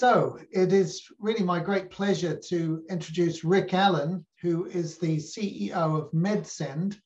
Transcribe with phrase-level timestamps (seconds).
[0.00, 5.74] So it is really my great pleasure to introduce Rick Allen, who is the CEO
[5.74, 6.98] of MedSend.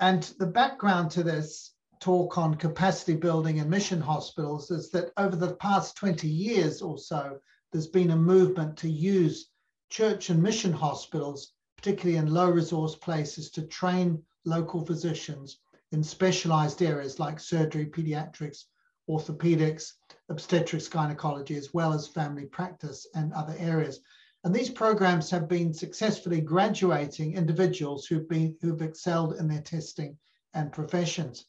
[0.00, 5.36] And the background to this talk on capacity building in mission hospitals is that over
[5.36, 7.38] the past 20 years or so,
[7.70, 9.50] there's been a movement to use
[9.88, 15.60] church and mission hospitals, particularly in low resource places, to train local physicians
[15.92, 18.64] in specialized areas like surgery, pediatrics,
[19.08, 19.94] orthopedics,
[20.28, 24.00] obstetrics, gynecology, as well as family practice and other areas.
[24.44, 30.16] And these programs have been successfully graduating individuals who've been who've excelled in their testing
[30.54, 31.46] and professions.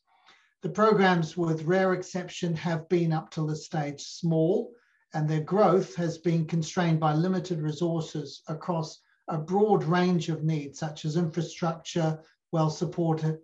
[0.61, 4.73] The programs, with rare exception, have been up to this stage small,
[5.13, 10.79] and their growth has been constrained by limited resources across a broad range of needs,
[10.79, 12.19] such as infrastructure,
[12.51, 13.39] well supported,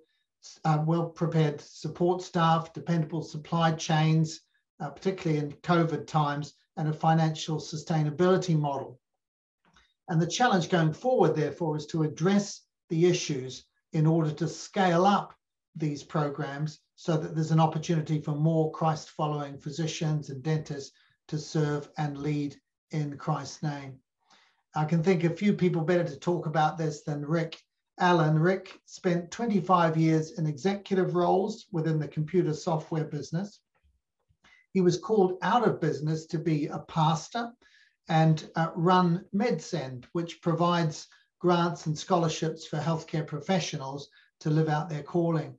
[0.64, 4.42] uh, well prepared support staff, dependable supply chains,
[4.80, 9.00] uh, particularly in COVID times, and a financial sustainability model.
[10.08, 15.06] And the challenge going forward, therefore, is to address the issues in order to scale
[15.06, 15.34] up
[15.76, 20.96] these programs so that there's an opportunity for more Christ following physicians and dentists
[21.28, 22.56] to serve and lead
[22.92, 24.00] in Christ's name.
[24.76, 27.62] I can think of few people better to talk about this than Rick
[28.00, 28.38] Allen.
[28.38, 33.62] Rick spent 25 years in executive roles within the computer software business.
[34.74, 37.54] He was called out of business to be a pastor
[38.10, 41.08] and uh, run MedSend, which provides
[41.40, 44.10] grants and scholarships for healthcare professionals
[44.42, 45.58] to live out their calling.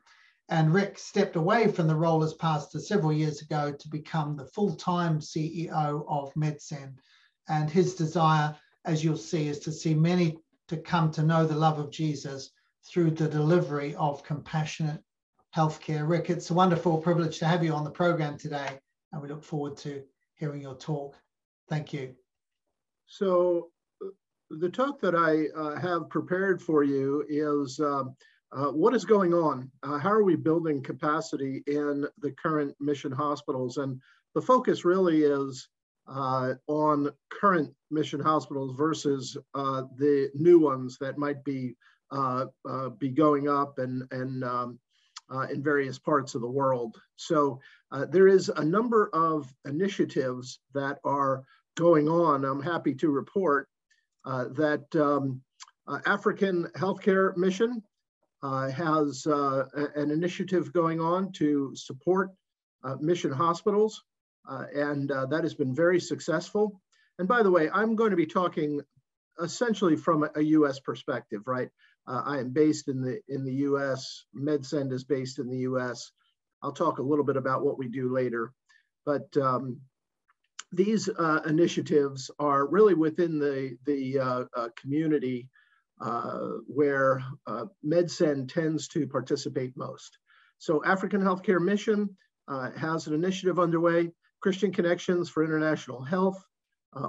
[0.49, 4.47] And Rick stepped away from the role as pastor several years ago to become the
[4.47, 6.99] full time CEO of MedSend.
[7.49, 10.39] And his desire, as you'll see, is to see many
[10.69, 12.51] to come to know the love of Jesus
[12.85, 15.03] through the delivery of compassionate
[15.55, 16.09] healthcare.
[16.09, 18.79] Rick, it's a wonderful privilege to have you on the program today
[19.13, 20.03] and we look forward to
[20.35, 21.17] hearing your talk.
[21.69, 22.15] Thank you.
[23.07, 23.71] So,
[24.05, 24.09] uh,
[24.51, 28.15] the talk that I uh, have prepared for you is um,
[28.53, 29.71] uh, what is going on?
[29.83, 33.79] Uh, how are we building capacity in the current mission hospitals?
[33.79, 34.01] And
[34.35, 35.69] the focus really is
[36.09, 41.75] uh, on current mission hospitals versus uh, the new ones that might be
[42.99, 44.79] be going up and and um,
[45.31, 46.97] uh, in various parts of the world.
[47.17, 47.61] So
[47.93, 51.43] uh, there is a number of initiatives that are
[51.77, 52.45] going on.
[52.45, 53.69] I'm happy to report
[54.25, 55.41] uh, that um,
[55.87, 57.83] uh, African Healthcare Mission
[58.43, 62.31] uh, has uh, an initiative going on to support
[63.01, 64.05] mission hospitals,
[64.49, 66.81] and that has been very successful.
[67.19, 68.81] And by the way, I'm going to be talking
[69.41, 71.69] essentially from a, US perspective, right?
[72.07, 74.25] Uh, I am based in the in the U.S.
[74.35, 76.11] MedSend is based in the U.S.
[76.63, 78.53] I'll talk a little bit about what we do later,
[79.05, 79.81] but um,
[80.73, 85.49] these uh, initiatives are really within the the uh, uh community
[86.01, 90.19] uh, where uh, MedSend tends to participate most.
[90.59, 92.17] So African Healthcare Mission
[92.49, 94.11] has an initiative underway.
[94.47, 96.41] Christian Connections for International Health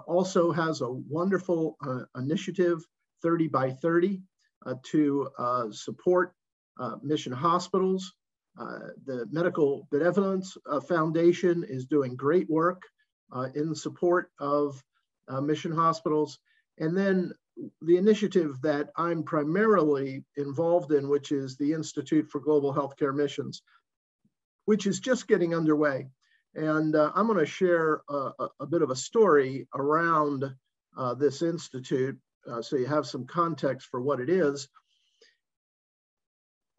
[0.07, 1.77] also has a wonderful
[2.17, 2.83] initiative,
[3.21, 4.23] 30 by 30,
[4.65, 6.33] uh, to uh, support
[6.79, 8.11] uh, mission hospitals.
[8.57, 12.81] the Medical Benevolence Foundation is doing great work
[13.53, 14.83] in support of
[15.43, 16.39] mission hospitals.
[16.79, 17.33] And then
[17.83, 23.61] the initiative that I'm primarily involved in, which is the Institute for Global Healthcare Missions,
[24.65, 26.07] which is just getting underway.
[26.57, 30.43] And uh, I'm going to share a, a, bit of a story around
[30.97, 34.67] uh, this institute uh, so you have some context for what it is.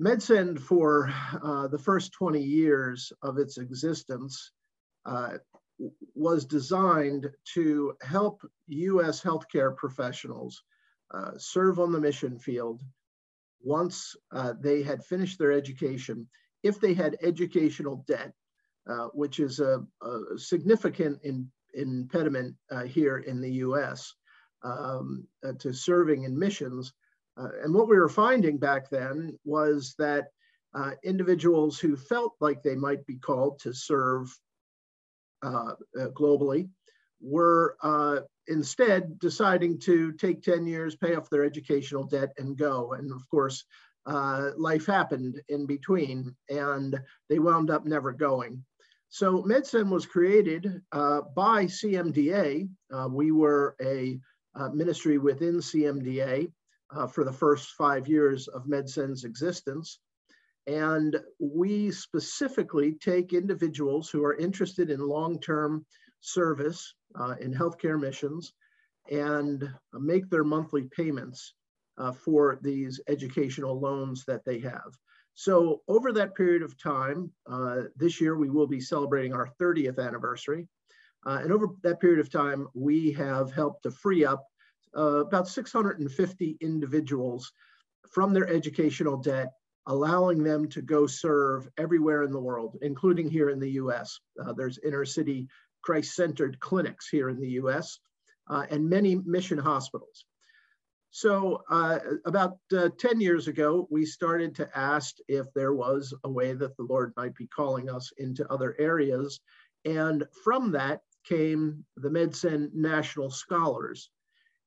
[0.03, 1.12] MedSend for
[1.43, 4.53] uh, the first 20 years of its existence
[5.06, 5.34] uh,
[6.15, 10.62] was designed to help US healthcare professionals
[11.12, 12.83] uh, serve on the mission field
[13.61, 14.17] once
[14.61, 16.28] they had finished their education,
[16.62, 18.33] if they had educational debt,
[19.12, 22.55] which is a, a significant in, impediment
[22.87, 24.14] here in the US
[24.62, 26.93] um, uh, to serving in missions.
[27.37, 30.29] Uh, and what we were finding back then was that
[30.75, 34.29] uh, individuals who felt like they might be called to serve
[35.43, 36.69] uh, uh, globally
[37.20, 42.93] were uh, instead deciding to take 10 years, pay off their educational debt, and go.
[42.93, 43.64] And of course,
[44.06, 46.99] life happened in between, and
[47.29, 48.64] they wound up never going.
[49.10, 52.69] So MedSend was created by CMDA.
[53.10, 54.20] we were a
[54.58, 56.50] uh, ministry within CMDA
[56.90, 60.00] uh, for the first five years of MedSend's existence.
[60.66, 65.87] And we specifically take individuals who are interested in long-term
[66.20, 68.52] service uh, in healthcare missions
[69.11, 71.54] and make their monthly payments
[71.96, 74.93] uh, for these educational loans that they have.
[75.38, 80.05] So over that period of time, uh, this year we will be celebrating our 30th
[80.05, 80.67] anniversary.
[81.25, 84.44] Uh, and over that period of time, we have helped to free up
[84.96, 87.52] uh, about 650 individuals
[88.11, 89.52] from their educational debt,
[89.87, 94.19] allowing them to go serve everywhere in the world, including here in the US.
[94.44, 95.46] Uh, there's inner city
[95.82, 98.00] Christ-centered clinics here in the US
[98.50, 100.25] uh, and many mission hospitals.
[101.10, 106.31] So uh, about uh, 10 years ago, we started to ask if there was a
[106.31, 109.40] way that the Lord might be calling us into other areas.
[109.84, 114.10] And from that came the MedSend National Scholars.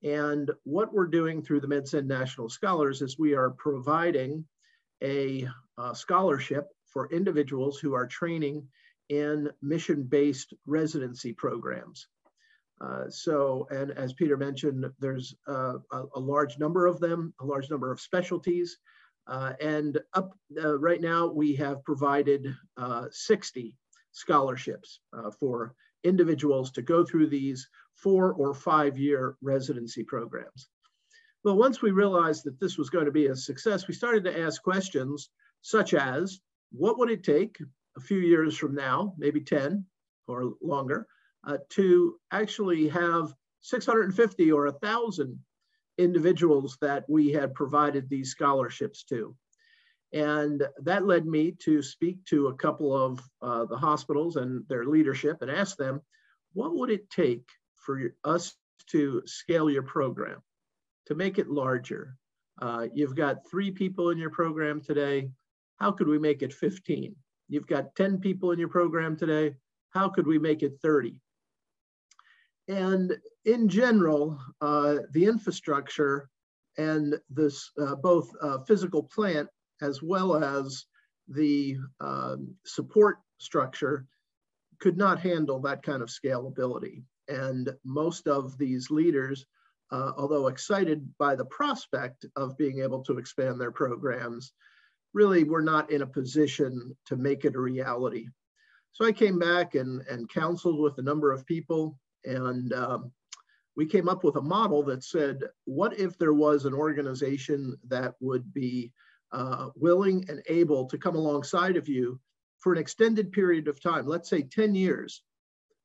[0.04, 4.46] And what we're doing through the MedSend National Scholars is we are providing
[5.04, 5.48] a,
[5.78, 8.68] a scholarship for individuals who are training
[9.10, 12.08] in mission-based residency programs.
[12.82, 17.46] Uh, so, and as Peter mentioned, there's uh, a, a, large number of them, a
[17.46, 18.78] large number of specialties.
[19.28, 20.34] Uh, and up
[20.64, 23.78] uh, right now, we have provided uh, 60
[24.14, 25.00] scholarships
[25.40, 30.68] for individuals to go through these four or five year residency programs.
[31.44, 34.40] Well, once we realized that this was going to be a success, we started to
[34.40, 35.30] ask questions
[35.62, 36.40] such as,
[36.72, 37.58] what would it take
[37.98, 39.86] a few years from now, maybe 10
[40.28, 41.08] or longer,
[41.46, 45.40] uh, to actually have 650 or 1,000
[45.98, 49.36] individuals that we had provided these scholarships to.
[50.14, 54.86] And that led me to speak to a couple of uh, the hospitals and their
[54.86, 56.02] leadership and ask them,
[56.54, 58.54] what would it take for us
[58.88, 60.42] to scale your program,
[61.06, 62.18] to make it larger?
[62.62, 65.32] Uh, you've got three people in your program today.
[65.80, 67.16] How could we make it 15?
[67.48, 69.56] You've got 10 people in your program today.
[69.92, 71.20] How could we make it 30?
[72.68, 76.30] And in general, uh, the infrastructure
[76.78, 79.50] and this uh, both uh, physical plant
[79.82, 80.86] as well as
[81.28, 84.06] the um, support structure
[84.80, 87.04] could not handle that kind of scalability.
[87.28, 89.46] And most of these leaders,
[89.92, 94.54] uh, although excited by the prospect of being able to expand their programs,
[95.14, 98.28] really were not in a position to make it a reality.
[98.94, 103.12] So I came back and, and counseled with a number of people and um,
[103.76, 108.16] we came up with a model that said, what if there was an organization that
[108.20, 108.92] would be
[109.32, 112.20] uh, willing and able to come alongside of you
[112.60, 115.24] for an extended period of time, let's say 10 years,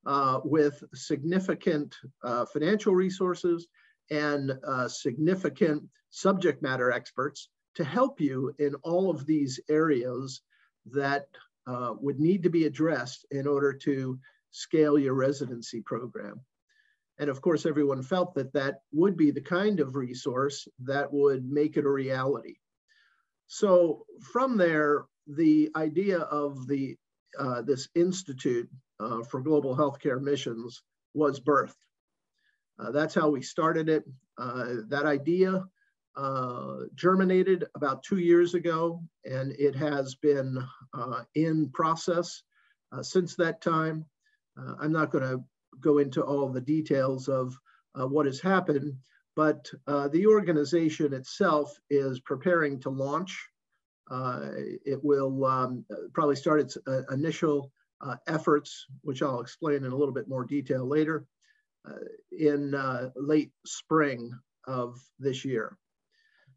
[0.05, 1.94] uh, with significant
[2.25, 3.67] uh, financial resources
[4.11, 10.43] and uh, significant subject matter experts to help you in all of these areas
[10.87, 11.27] that
[11.67, 14.19] uh, would need to be addressed in order to
[14.56, 16.41] scale your residency program.
[17.19, 21.44] And of course, everyone felt that that would be the kind of resource that would
[21.50, 22.56] make it a reality.
[23.47, 26.97] So from there, the idea of the
[27.38, 28.69] uh, this Institute
[28.99, 30.82] uh, for Global Healthcare Missions
[31.12, 31.75] was birthed.
[32.79, 34.05] Uh, that's how we started it.
[34.38, 35.64] Uh, that idea
[36.17, 40.59] uh, germinated about two years ago, and it has been
[40.94, 42.43] uh, in process
[43.02, 44.06] since that time.
[44.58, 45.44] Uh, I'm not going to
[45.81, 47.59] go into all the details of
[47.95, 48.95] uh, what has happened,
[49.35, 53.49] but uh, the organization itself is preparing to launch.
[54.11, 56.78] it will um, probably start its
[57.11, 57.71] initial
[58.26, 61.26] efforts, which I'll explain in a little bit more detail later,
[62.33, 62.75] in
[63.16, 64.33] late spring
[64.66, 65.76] of this year.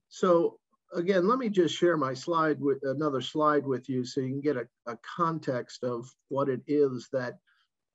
[0.09, 0.59] So
[0.93, 4.41] again, let me just share my slide with another slide with you so you can
[4.41, 7.37] get a, a context of what it is that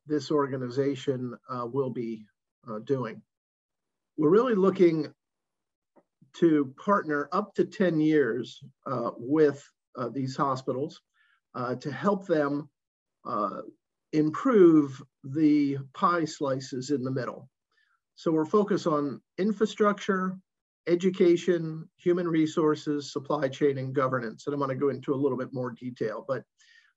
[0.07, 2.27] this organization uh, will be
[2.69, 3.21] uh, doing.
[4.17, 5.13] We're really looking
[6.35, 9.63] to partner up to 10 years uh, with
[9.97, 11.01] uh, these hospitals
[11.55, 12.69] uh, to help them
[13.25, 13.61] uh,
[14.13, 17.49] improve the pie slices in the middle.
[18.17, 20.37] So we're focused on infrastructure,
[20.87, 24.47] education, human resources, supply chain, and governance.
[24.47, 26.45] And I'm going to go into a little bit more detail, but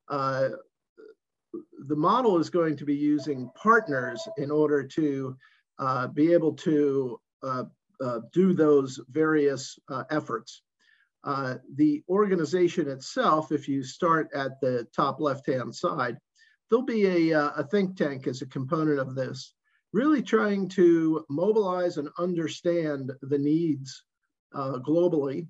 [0.08, 0.50] uh,
[1.88, 5.36] the model is going to be using partners in order to
[5.78, 7.64] uh, be able to uh,
[8.04, 10.62] uh, do those various uh, efforts.
[11.24, 16.16] Uh, the organization itself, if you start at the top left-hand side,
[16.68, 19.54] there'll be a, a think tank as a component of this,
[19.92, 24.04] really trying to mobilize and understand the needs
[24.54, 25.48] globally,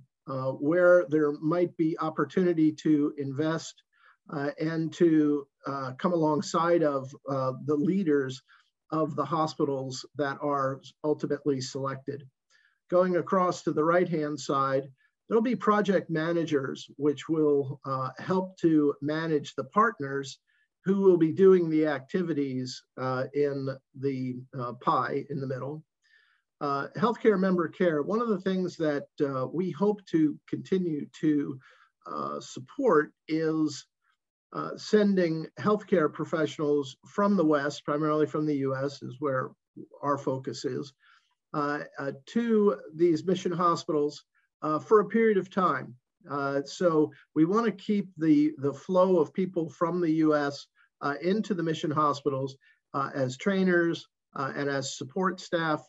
[0.58, 3.82] where there might be opportunity to invest
[4.32, 8.42] uh, and to uh, come alongside of uh, the leaders
[8.90, 12.26] of the hospitals that are ultimately selected.
[12.90, 14.90] Going across to the right-hand side,
[15.28, 20.38] there'll be project managers which will uh, help to manage the partners
[20.84, 23.68] who will be doing the activities uh, in
[24.00, 25.84] the uh, pie in the middle.
[26.60, 31.58] Uh, healthcare member care, one of the things that uh, we hope to continue to
[32.06, 33.86] uh, support is
[34.52, 39.50] uh, sending healthcare professionals from the West, primarily from the US, is where
[40.02, 40.92] our focus is,
[41.54, 44.24] uh, uh, to these mission hospitals
[44.62, 45.94] uh, for a period of time.
[46.30, 50.66] Uh, so we want to keep the, the flow of people from the US
[51.22, 52.56] into the mission hospitals
[53.14, 55.82] as trainers and as support staff.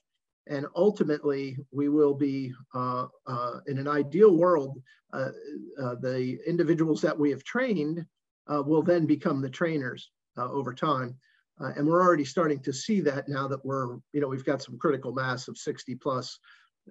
[0.48, 8.00] And ultimately, we will be, in an ideal world, the individuals that we have trained
[8.00, 8.06] uh,
[8.50, 11.15] will then become the trainers uh, over time.
[11.62, 14.62] Uh, and we're already starting to see that now that we're, you know, we've got
[14.62, 16.39] some critical mass of 60 plus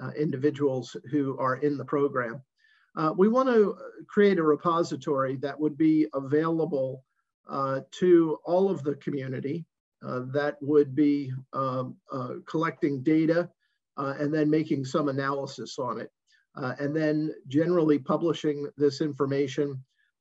[0.02, 2.42] uh, individuals who are in the program.
[2.96, 3.76] Uh, we want to
[4.08, 7.04] create a repository that would be available
[7.48, 9.64] uh, to all of the community
[10.02, 11.96] that would be um,
[12.46, 13.48] collecting data
[13.96, 16.10] and then making some analysis on it.
[16.54, 19.76] and then generally publishing this information uh,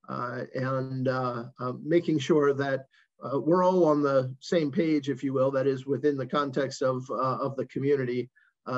[0.08, 2.86] and uh, uh, making sure that
[3.34, 7.10] we're all on the same page, if you will, that is within the context of,
[7.10, 8.30] of the community,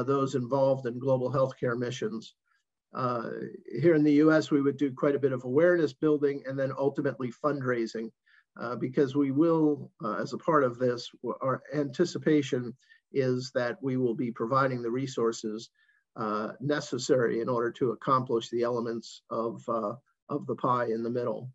[0.06, 2.36] those involved in global healthcare missions.
[2.94, 3.30] Uh,
[3.80, 6.72] here in the US, we would do quite a bit of awareness building and then
[6.78, 8.10] ultimately fundraising
[8.60, 11.10] uh, because we will, uh, as a part of this,
[11.42, 12.76] our anticipation
[13.12, 15.70] is that we will be providing the resources
[16.60, 19.64] necessary in order to accomplish the elements of
[20.30, 21.52] of the pie in the middle.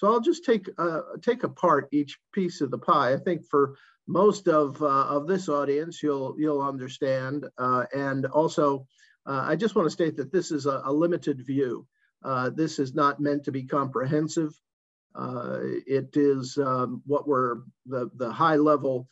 [0.00, 3.12] So I'll just take uh, take apart each piece of the pie.
[3.12, 3.76] I think for
[4.06, 7.44] most of uh, of this audience, you'll you'll understand.
[7.58, 8.86] Uh, and also,
[9.26, 11.86] uh, I just want to state that this is a, a limited view.
[12.24, 14.58] Uh, this is not meant to be comprehensive.
[15.14, 19.06] Uh, it is um, what we're the the high level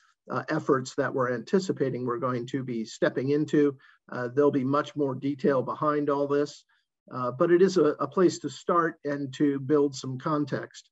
[0.48, 3.76] efforts that we're anticipating we're going to be stepping into.
[4.34, 6.64] there'll be much more detail behind all this.
[7.12, 10.90] Uh, but it is a, a, place to start and to build some context.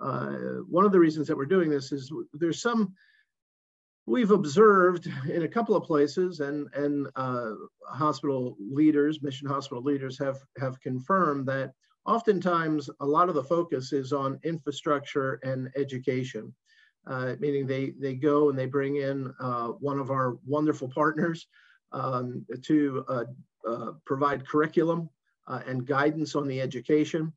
[0.00, 0.32] Uh,
[0.68, 2.92] one of the reasons that we're doing this is there's some
[4.06, 7.52] we've observed in a couple of places and and uh,
[7.86, 11.72] hospital leaders mission hospital leaders have have confirmed that
[12.04, 16.52] oftentimes a lot of the focus is on infrastructure and education
[17.06, 21.46] uh, meaning they they go and they bring in uh, one of our wonderful partners
[21.92, 23.04] um, to
[24.04, 25.08] provide curriculum
[25.46, 27.32] and guidance on the education,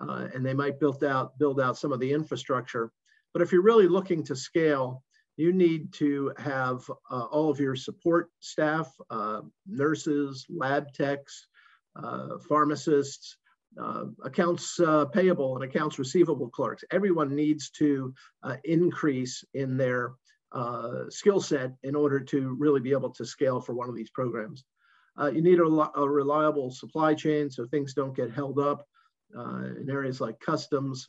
[0.00, 2.90] uh, and they might build out, build out some of the infrastructure.
[3.32, 5.02] But if you're really looking to scale,
[5.36, 11.46] you need to have uh, all of your support staff, uh, nurses, lab techs,
[11.96, 13.36] uh, pharmacists,
[13.80, 14.80] uh, accounts
[15.12, 16.82] payable and accounts receivable clerks.
[16.90, 18.12] Everyone needs to
[18.64, 20.12] increase in their
[21.08, 24.64] skill set in order to really be able to scale for one of these programs.
[25.18, 28.86] Uh, you need a, a, reliable supply chain so things don't get held up
[29.36, 31.08] uh, in areas like customs.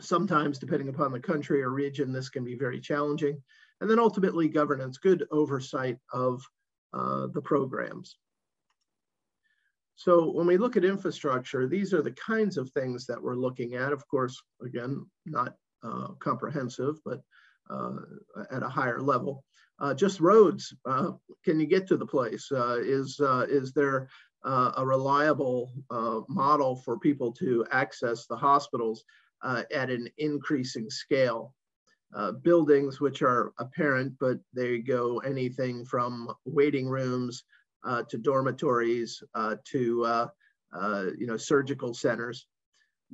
[0.00, 3.40] Sometimes, depending upon the country or region, this can be very challenging.
[3.80, 6.42] And then ultimately, governance, good oversight of
[6.92, 8.16] uh, the programs.
[9.96, 13.74] So when we look at infrastructure, these are the kinds of things that we're looking
[13.74, 13.92] at.
[13.92, 15.54] Of course, again, not
[15.84, 17.20] uh, comprehensive, but
[17.70, 19.44] at a higher level.
[19.80, 20.74] Uh, just roads.
[20.84, 21.12] Uh,
[21.44, 22.50] can you get to the place?
[22.52, 24.08] Uh, is uh, is there
[24.44, 29.04] uh, a reliable uh, model for people to access the hospitals
[29.42, 31.54] at an increasing scale?
[32.42, 37.42] buildings which are apparent, but they go anything from waiting rooms
[38.08, 39.20] to dormitories
[39.64, 40.28] to
[41.18, 42.46] you know surgical centers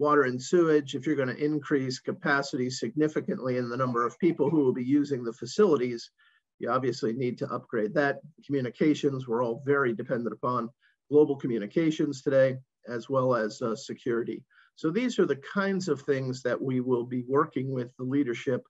[0.00, 4.48] water and sewage, if you're going to increase capacity significantly in the number of people
[4.48, 6.10] who will be using the facilities,
[6.58, 8.20] you obviously need to upgrade that.
[8.46, 10.70] Communications, we're all very dependent upon
[11.10, 12.56] global communications today,
[12.88, 14.42] as well as uh, security.
[14.74, 18.62] So these are the kinds of things that we will be working with the leadership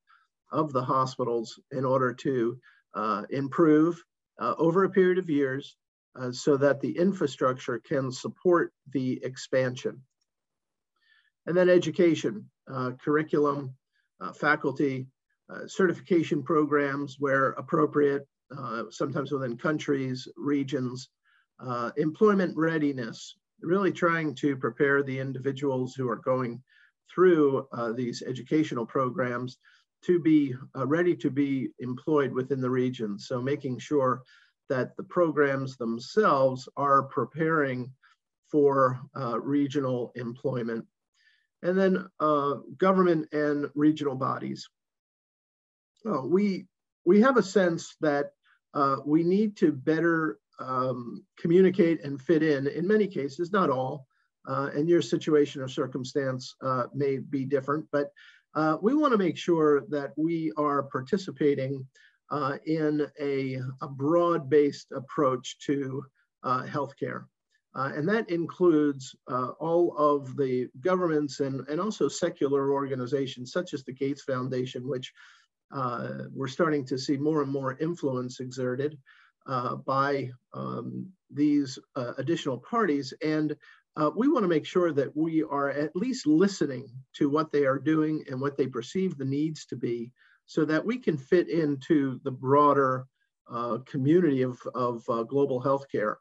[0.50, 2.58] of the hospitals in order to
[2.94, 4.02] uh, improve
[4.40, 5.76] uh, over a period of years
[6.20, 10.02] uh, so that the infrastructure can support the expansion.
[11.46, 13.74] And then education, uh, curriculum,
[14.20, 15.06] uh, faculty,
[15.50, 21.08] uh, certification programs where appropriate, uh, sometimes within countries, regions,
[21.58, 26.62] uh, employment readiness, really trying to prepare the individuals who are going
[27.12, 27.66] through
[27.96, 29.58] these educational programs
[30.02, 33.18] to be ready to be employed within the region.
[33.18, 34.22] So making sure
[34.70, 37.92] that the programs themselves are preparing
[38.50, 40.86] for uh, regional employment.
[41.62, 44.68] And then uh, government and regional bodies.
[46.04, 46.66] We,
[47.04, 48.32] we have a sense that
[48.72, 54.06] uh, we need to better um, communicate and fit in, in many cases, not all,
[54.48, 58.12] uh, and your situation or circumstance uh, may be different, but
[58.54, 61.86] uh, we want to make sure that we are participating
[62.30, 66.02] uh, in a, a broad-based approach to
[66.44, 67.24] healthcare.
[67.76, 69.14] Uh, and that includes
[69.60, 75.12] all of the governments and, and also secular organizations such as the Gates Foundation, which
[76.32, 78.98] we're starting to see more and more influence exerted
[79.86, 81.78] by um, these
[82.18, 83.14] additional parties.
[83.22, 83.56] And
[83.96, 87.66] uh, we want to make sure that we are at least listening to what they
[87.66, 90.12] are doing and what they perceive the needs to be
[90.46, 93.06] so that we can fit into the broader
[93.50, 96.16] uh, community of, of uh, global healthcare.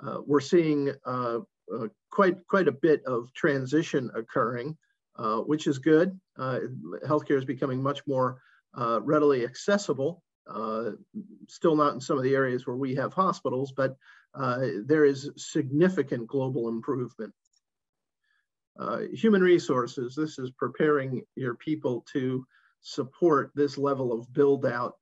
[0.00, 1.38] Uh, we're seeing uh,
[1.74, 4.76] uh, quite, quite a bit of transition occurring,
[5.46, 6.18] which is good.
[6.38, 8.40] healthcare is becoming much more
[8.74, 10.22] readily accessible,
[11.48, 13.96] still not in some of the areas where we have hospitals, but
[14.34, 17.32] uh, there is significant global improvement.
[18.78, 22.46] Uh, human resources, this is preparing your people to
[22.80, 24.94] support this level of build out.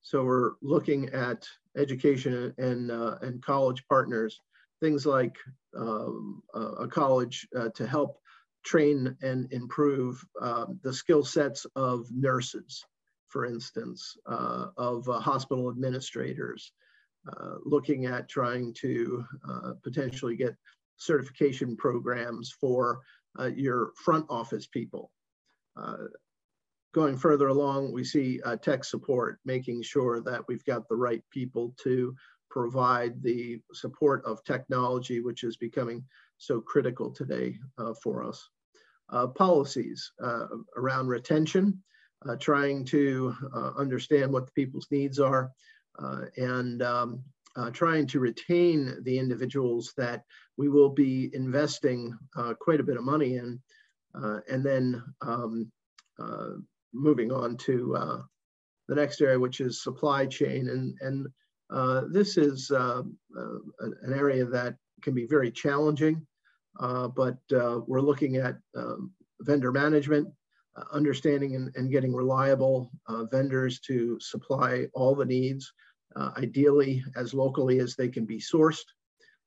[0.00, 1.46] So we're looking at
[1.76, 4.40] education and, uh, and college partners,
[4.80, 5.36] things like
[5.76, 8.18] um, a college uh, to help
[8.64, 12.84] train and improve um, the skill sets of nurses,
[13.28, 16.72] for instance, uh, of uh, hospital administrators,
[17.32, 20.54] uh, looking at trying to uh, potentially get
[20.96, 23.00] certification programs for
[23.54, 25.12] your front office people.
[26.96, 30.96] Uh, going further along, we see uh, tech support, making sure that we've got the
[30.96, 32.14] right people to
[32.50, 36.02] provide the support of technology, which is becoming
[36.38, 37.58] so critical today
[38.02, 38.48] for us.
[39.34, 40.12] policies
[40.76, 41.82] around retention,
[42.40, 43.34] trying to
[43.76, 45.50] understand what the people's needs are,
[45.98, 47.22] uh, and um,
[47.56, 50.22] uh, trying to retain the individuals that
[50.56, 53.60] we will be investing uh, quite a bit of money in,
[54.48, 55.70] and then um,
[56.96, 58.24] moving on to
[58.88, 60.68] the next area, which is supply chain.
[60.68, 61.26] And, and
[61.70, 63.02] uh, this is uh,
[63.38, 63.58] uh,
[64.02, 66.26] an area that can be very challenging,
[66.78, 70.28] but we're looking at um, vendor management,
[70.92, 72.90] understanding and, and, getting reliable
[73.30, 75.72] vendors to supply all the needs
[76.16, 78.84] uh, ideally as locally as they can be sourced,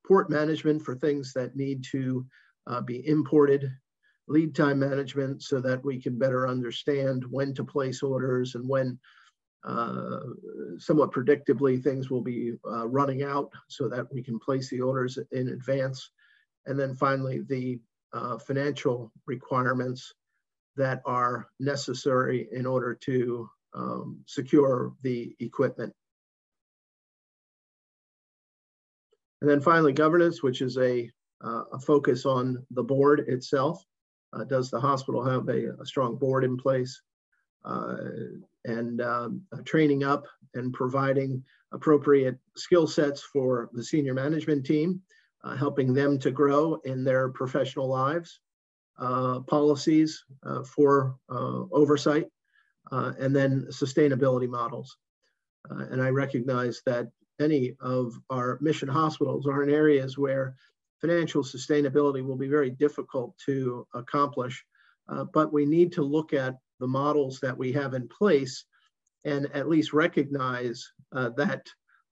[0.05, 2.25] port management for things that need to
[2.67, 3.71] uh, be imported,
[4.29, 8.97] lead time management so that we can better understand when to place orders and when
[9.65, 10.19] uh,
[10.77, 15.17] somewhat predictably things will be uh, running out so that we can place the orders
[15.31, 16.11] in advance.
[16.65, 17.79] And then finally, the
[18.13, 20.13] uh, financial requirements
[20.77, 25.93] that are necessary in order to um, secure the equipment.
[29.41, 31.09] And then finally, governance, which is a,
[31.43, 33.83] uh, a focus on the board itself.
[34.33, 37.01] Uh, does the hospital have a, a strong board in place?
[37.65, 37.97] Uh,
[38.65, 45.01] and um, training up and providing appropriate skill sets for the senior management team,
[45.43, 48.39] uh, helping them to grow in their professional lives,
[48.97, 52.27] uh, policies uh, for oversight,
[52.91, 54.97] and then sustainability models.
[55.69, 60.55] and I recognize that any of our mission hospitals are in areas where
[61.01, 64.63] financial sustainability will be very difficult to accomplish.
[65.07, 68.65] Uh, but we need to look at the models that we have in place
[69.25, 71.67] and at least recognize uh, that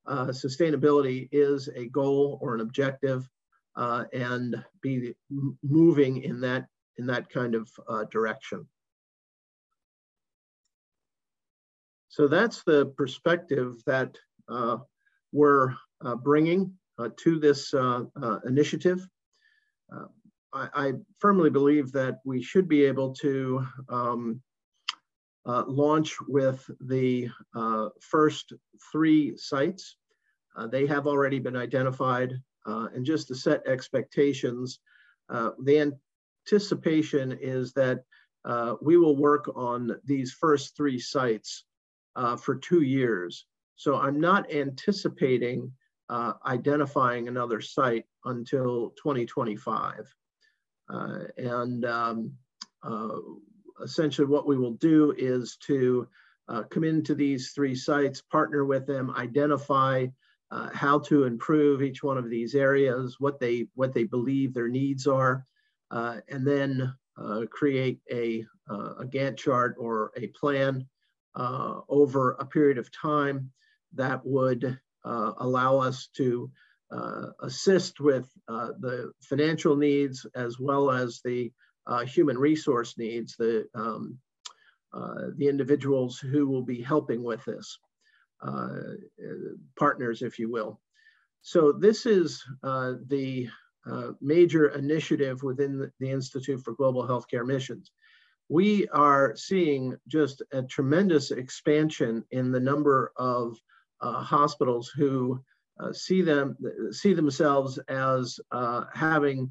[0.07, 3.27] uh, sustainability is a goal or an objective
[3.75, 5.13] uh, and be
[5.61, 6.65] moving in that,
[6.97, 8.65] in that kind of uh, direction.
[12.09, 14.17] So that's the perspective that
[14.49, 14.77] uh,
[15.31, 15.75] we're
[16.23, 16.73] bringing
[17.17, 18.03] to this uh,
[18.45, 19.07] initiative.
[20.53, 24.41] I, I, firmly believe that we should be able to um,
[25.47, 28.51] uh, launch with the uh, first
[28.91, 29.95] three sites.
[30.57, 32.33] Uh, they have already been identified
[32.65, 34.79] and just to set expectations,
[35.29, 35.93] the
[36.45, 38.03] anticipation is that
[38.81, 41.63] we will work on these first three sites
[42.39, 43.45] for two years.
[43.77, 45.71] So I'm not anticipating
[46.09, 50.13] uh, identifying another site until 2025.
[50.89, 52.31] Uh, and um,
[52.83, 53.17] uh,
[53.83, 56.07] essentially what we will do is to
[56.47, 60.07] uh, come into these three sites, partner with them, identify
[60.49, 64.69] uh, how to improve each one of these areas, what they what they believe their
[64.69, 65.43] needs are,
[65.91, 66.93] and then
[67.49, 70.87] create a, a Gantt chart or a plan
[71.35, 73.51] over a period of time
[73.93, 74.79] that would
[75.39, 76.49] allow us to
[77.41, 81.51] assist with the financial needs as well as the
[82.05, 84.17] human resource needs, the um,
[85.37, 87.79] the individuals who will be helping with this.
[88.41, 88.67] Uh,
[89.79, 90.79] partners, if you will.
[91.41, 93.49] So this is uh, the
[93.89, 97.89] uh, major initiative within the Institute for Global Healthcare Missions.
[98.47, 103.55] We are seeing just a tremendous expansion in the number of uh,
[104.01, 105.41] hospitals who
[105.79, 106.57] uh, see them
[106.91, 109.49] see themselves as uh, having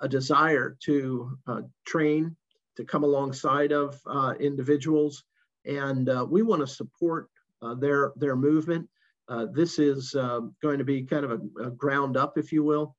[0.00, 1.38] a desire to
[1.86, 2.36] train,
[2.76, 3.98] to come alongside of
[4.40, 5.24] individuals,
[5.64, 7.28] and we want to support
[7.64, 8.86] uh, their, their movement.
[9.28, 12.62] Uh, this is uh, going to be kind of a, a, ground up, if you
[12.62, 12.94] will,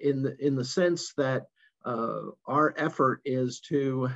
[0.00, 1.42] in, the, in the sense that
[1.84, 4.08] our effort is to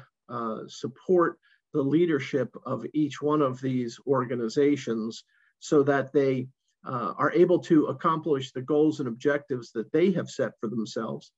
[0.66, 1.38] support
[1.74, 5.24] the leadership of each one of these organizations
[5.62, 6.48] so that they
[6.84, 11.30] uh, are able to accomplish the goals and objectives that they have set for themselves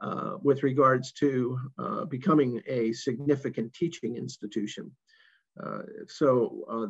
[0.00, 4.88] uh, with regards to uh, becoming a significant teaching institution.
[5.60, 6.86] Uh, so uh,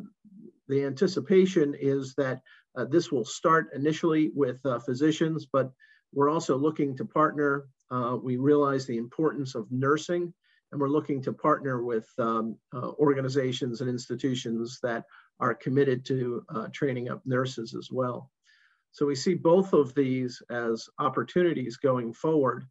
[0.69, 2.43] the anticipation is that
[2.77, 5.73] uh, this will start initially with physicians, but
[6.13, 7.65] we're also looking to partner.
[8.23, 10.33] we realize the importance of nursing,
[10.71, 15.05] and we're looking to partner with um, organizations and institutions that
[15.41, 18.31] are committed to training up nurses as well.
[18.93, 22.67] So we see both of these as opportunities going forward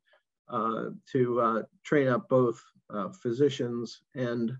[0.49, 4.51] uh, to uh, train up both uh, physicians and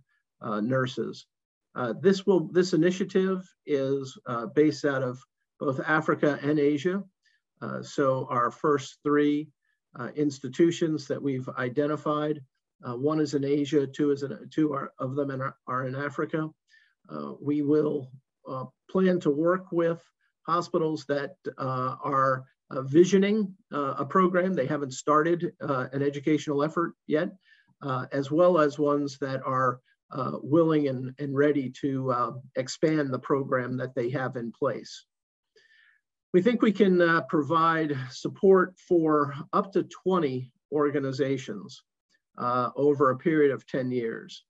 [0.41, 1.27] uh, nurses.
[1.75, 5.23] Uh, this will this initiative is uh, based out of
[5.59, 7.03] both Africa and Asia.
[7.61, 9.47] Uh, so our first three
[9.99, 12.41] uh, institutions that we've identified,
[12.79, 16.49] one is in Asia, two is in, two are, of them in, are in Africa.
[17.39, 18.11] We will
[18.89, 20.01] plan to work with
[20.47, 24.53] hospitals that are uh, visioning uh, a program.
[24.53, 27.29] They haven't started uh, an educational effort yet,
[28.11, 33.19] as well as ones that are uh, willing and, and ready to uh, expand the
[33.19, 35.05] program that they have in place.
[36.33, 41.83] We think we can uh, provide support for up to 20 organizations
[42.37, 44.43] uh, over a period of 10 years.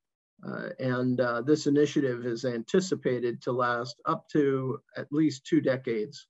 [0.47, 6.27] Uh, and uh, this initiative is anticipated to last up to at least two decades.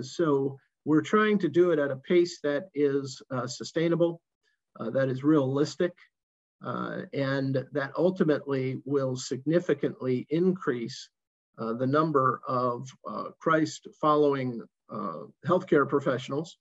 [0.00, 4.20] so we're trying to do it at a pace that is sustainable,
[4.78, 5.92] that is realistic,
[6.64, 11.08] uh, and that ultimately will significantly increase
[11.58, 16.58] uh, the number of uh, Christ following uh, healthcare professionals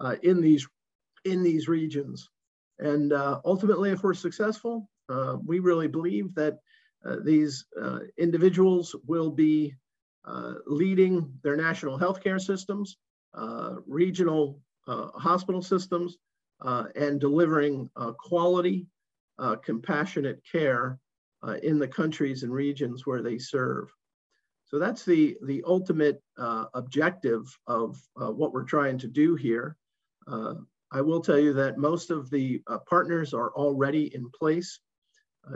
[0.00, 0.66] uh, in, these,
[1.24, 2.28] in these regions.
[2.78, 4.88] And uh, ultimately, if we're successful,
[5.44, 6.58] we really believe that
[7.22, 7.64] these
[8.18, 9.74] individuals will be
[10.66, 12.96] leading their national healthcare systems,
[13.86, 16.16] regional hospital systems,
[16.60, 18.86] and delivering quality
[19.38, 20.98] uh, compassionate care
[21.42, 23.88] uh, in the countries and regions where they serve.
[24.66, 29.76] So that's the, the ultimate uh, objective of uh, what we're trying to do here.
[30.26, 30.54] Uh,
[30.90, 34.80] I will tell you that most of the uh, partners are already in place.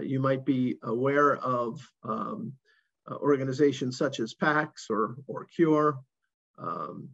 [0.02, 2.52] You might be aware of um,
[3.10, 5.98] organizations such as PAACS or, or CURE.
[6.58, 7.08] Um,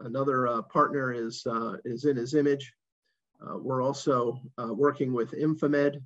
[0.00, 1.46] another partner is,
[1.84, 2.72] is in his image,
[3.40, 6.02] uh, we're also uh, working with InfoMed,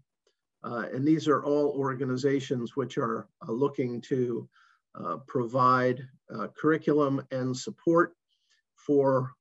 [0.64, 4.48] uh, and these are all organizations which are uh, looking to
[4.94, 6.00] uh, provide
[6.35, 8.14] uh, curriculum and support
[8.76, 9.33] for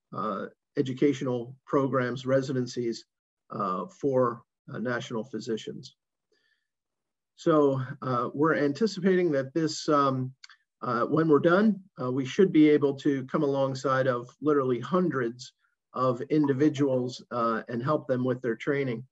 [0.77, 3.05] educational programs, residencies
[3.99, 5.95] for national physicians.
[7.39, 7.81] So
[8.33, 10.33] we're anticipating that this, um,
[10.81, 11.79] when we're done,
[12.11, 15.53] we should be able to come alongside of literally hundreds
[15.93, 19.05] of individuals uh, and help them with their training.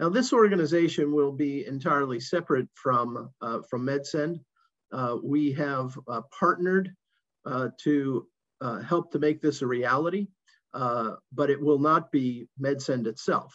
[0.00, 4.40] Now, this organization will be entirely separate from, uh, from MedSend.
[4.92, 6.92] Uh, we have uh, partnered
[7.44, 8.26] uh, to
[8.60, 10.26] uh, help to make this a reality,
[10.72, 13.54] but it will not be MedSend itself.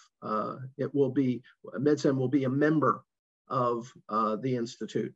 [0.78, 1.41] it will be,
[1.78, 3.04] MedSend will be a member
[3.47, 5.13] of uh, the Institute.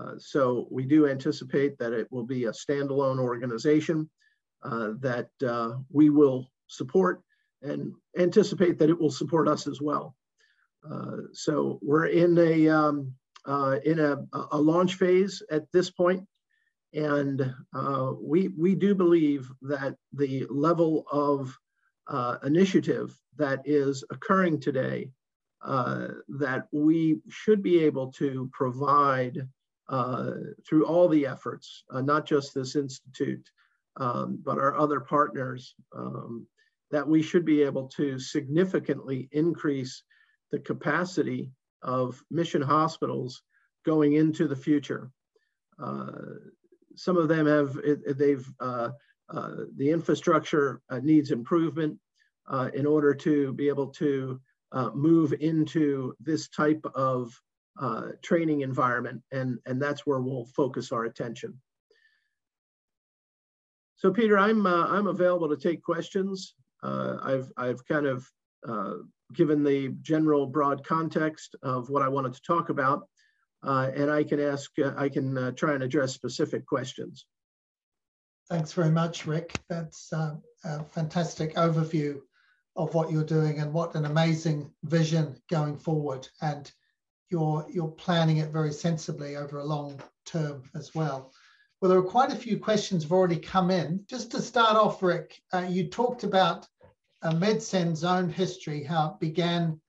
[0.00, 4.08] Uh, so we do anticipate that it will be a standalone organization
[4.62, 5.28] uh, that
[5.90, 7.22] we will support
[7.62, 10.14] and anticipate that it will support us as well.
[11.32, 13.12] so we're in a um,
[13.84, 14.16] in a,
[14.52, 16.24] a launch phase at this point,
[16.94, 17.52] and
[18.20, 21.56] we we do believe that the level of
[22.44, 25.10] initiative that is occurring today
[25.62, 29.48] uh, that we should be able to provide
[29.88, 30.32] uh,
[30.68, 33.50] through all the efforts, uh, not just this institute,
[33.96, 36.46] um, but our other partners, um,
[36.90, 40.02] that we should be able to significantly increase
[40.52, 41.50] the capacity
[41.82, 43.42] of mission hospitals
[43.84, 45.10] going into the future.
[45.82, 46.12] Uh,
[46.94, 47.78] some of them have,
[48.16, 48.90] they've, uh,
[49.76, 51.98] the infrastructure needs improvement
[52.74, 54.40] in order to be able to
[54.72, 57.40] uh, move into this type of
[57.80, 61.60] uh, training environment, and, and that's where we'll focus our attention.
[63.96, 66.54] So Peter, I'm, uh, I'm available to take questions.
[66.82, 68.26] Uh, I've, I've kind of
[68.68, 68.94] uh,
[69.32, 73.08] given the general broad context of what I wanted to talk about,
[73.64, 77.26] uh, and I can ask, I can try and address specific questions.
[78.48, 79.58] Thanks very much, Rick.
[79.68, 80.38] That's a
[80.90, 82.20] fantastic overview
[82.78, 86.26] of what you're doing and what an amazing vision going forward.
[86.40, 86.70] And
[87.28, 91.32] you're, you're planning it very sensibly over a long term as well.
[91.80, 94.04] Well, there are quite a few questions have already come in.
[94.08, 96.68] Just to start off, Rick, uh, you talked about
[97.22, 99.80] uh, MedSend's own history, how it began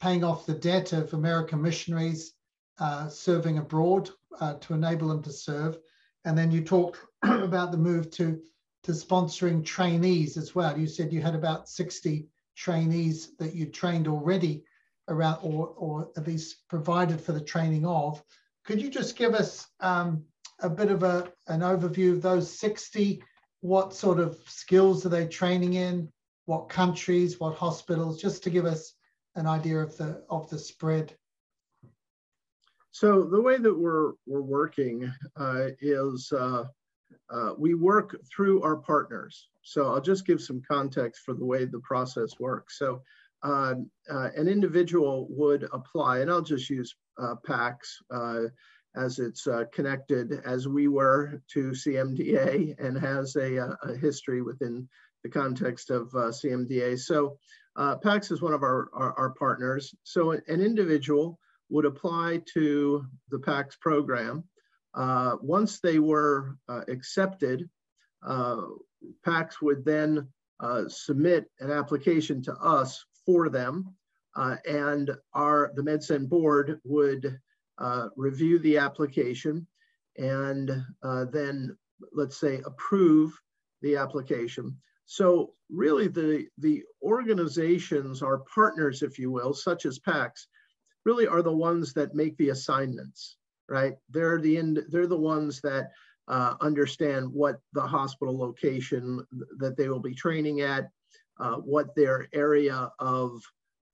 [0.00, 2.32] paying off the debt of American missionaries
[2.78, 5.78] uh, serving abroad uh, to enable them to serve.
[6.24, 8.40] And then you talked about the move to,
[8.84, 10.78] to sponsoring trainees as well.
[10.78, 14.64] You said you had about 60 trainees that you trained already
[15.08, 18.22] around or, or at least provided for the training of.
[18.64, 20.24] Could you just give us um,
[20.60, 23.22] a bit of a, an overview of those 60?
[23.60, 26.12] What sort of skills are they training in?
[26.46, 28.94] What countries, what hospitals, just to give us
[29.36, 31.14] an idea of the, of the spread.
[32.90, 36.64] So the way that we're, we're working uh, is uh,
[37.30, 39.48] uh, we work through our partners.
[39.62, 42.78] So I'll just give some context for the way the process works.
[42.78, 43.02] So
[43.42, 43.74] uh,
[44.10, 48.42] uh, an individual would apply, and I'll just use uh, PAACS uh,
[48.96, 54.88] as it's connected as we were to CMDA and has a, a history within
[55.22, 56.98] the context of CMDA.
[56.98, 57.38] So
[57.76, 59.94] PAACS is one of our, our, our partners.
[60.02, 61.38] So an individual
[61.68, 64.44] would apply to the PAACS program
[64.96, 67.68] uh, once they were uh, accepted,
[68.26, 68.62] uh,
[69.24, 70.26] PAACS would then
[70.60, 73.94] uh, submit an application to us for them,
[74.36, 77.38] uh, and our the MedSend board would
[78.16, 79.66] review the application
[80.16, 80.70] and
[81.30, 81.76] then,
[82.12, 83.38] let's say, approve
[83.82, 84.74] the application.
[85.04, 90.46] So really the, the organizations, our partners, if you will, such as PAACS,
[91.04, 93.36] really are the ones that make the assignments
[93.68, 93.96] right?
[94.10, 95.90] They're the end, they're the ones that
[96.28, 99.24] uh, understand what the hospital location
[99.58, 100.90] that they will be training at,
[101.38, 103.40] uh, what their area of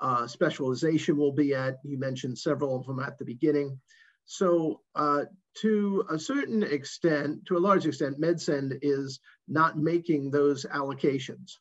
[0.00, 1.78] uh, specialization will be at.
[1.84, 3.78] You mentioned several of them at the beginning.
[4.24, 5.24] So uh,
[5.60, 11.52] to a certain extent, to a large extent, MedSend is not making those allocations.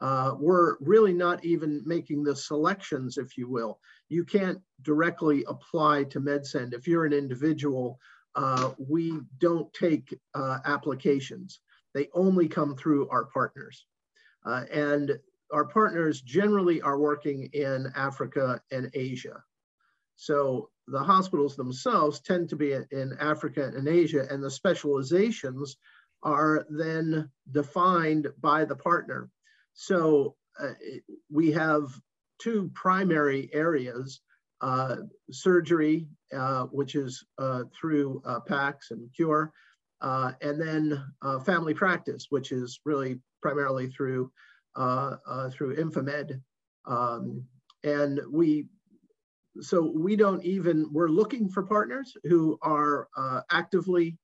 [0.00, 3.78] Uh, we're really not even making the selections, if you will.
[4.08, 6.72] You can't directly apply to MedSend.
[6.72, 7.98] If you're an individual,
[8.34, 11.60] uh, we don't take uh, applications.
[11.94, 13.86] They only come through our partners.
[14.46, 15.18] Uh, and
[15.52, 19.42] our partners generally are working in Africa and Asia.
[20.16, 25.76] So the hospitals themselves tend to be in Africa and Asia, and the specializations
[26.22, 29.30] are then defined by the partner.
[29.74, 30.72] So uh,
[31.30, 31.88] we have
[32.40, 34.20] two primary areas,
[34.60, 34.96] uh,
[35.30, 39.52] surgery, uh, which is uh, through uh, PAACS and Cure,
[40.00, 41.02] uh, and then
[41.44, 44.30] family practice, which is really primarily through,
[44.76, 46.40] through Infomed.
[46.86, 47.44] Um,
[47.84, 48.66] and we,
[49.60, 53.08] so we don't even, we're looking for partners who are
[53.50, 54.18] actively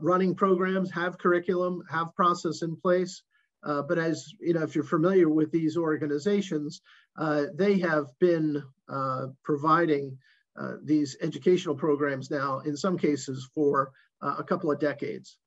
[0.00, 3.22] running programs, have curriculum, have process in place,
[3.64, 6.80] uh, but as you know, if you're familiar with these organizations,
[7.16, 10.16] uh, they have been uh, providing
[10.58, 13.92] uh, these educational programs now, in some cases, for
[14.22, 15.38] uh, a couple of decades.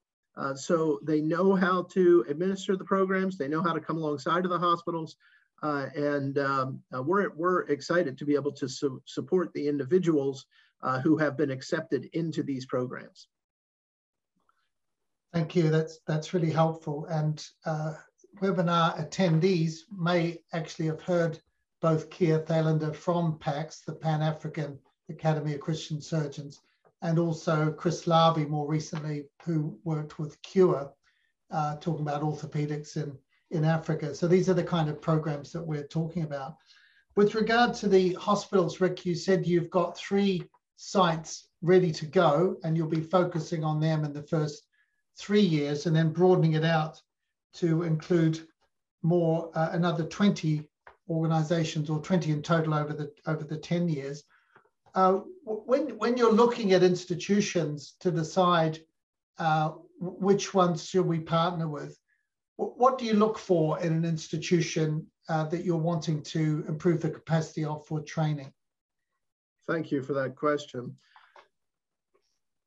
[0.55, 3.37] so they know how to administer the programs.
[3.37, 5.15] They know how to come alongside of the hospitals.
[5.61, 10.45] and um, we're, we're excited to be able to su support the individuals
[11.03, 13.27] who have been accepted into these programs.
[15.33, 15.69] Thank you.
[15.69, 17.05] That's that's really helpful.
[17.05, 17.93] And uh,
[18.41, 21.39] webinar attendees may actually have heard
[21.81, 24.77] both Keir Thelander from PAACS, the Pan African
[25.09, 26.61] Academy of Christian Surgeons,
[27.01, 30.91] and also Chris Lavy more recently, who worked with Cure,
[31.49, 33.17] uh, talking about orthopedics in,
[33.51, 34.13] in Africa.
[34.13, 36.57] So these are the kind of programs that we're talking about.
[37.15, 40.43] With regard to the hospitals, Rick, you said you've got three
[40.75, 44.63] sites ready to go and you'll be focusing on them in the first
[45.21, 46.99] three years and then broadening it out
[47.53, 48.39] to include
[49.03, 50.67] more, uh, another 20
[51.09, 54.23] organizations or 20 in total over the, over the 10 years.
[54.95, 58.79] Uh, when, when you're looking at institutions to decide
[59.37, 61.97] uh, which ones should we partner with,
[62.57, 67.09] what do you look for in an institution uh, that you're wanting to improve the
[67.09, 68.51] capacity of for training?
[69.67, 70.95] Thank you for that question.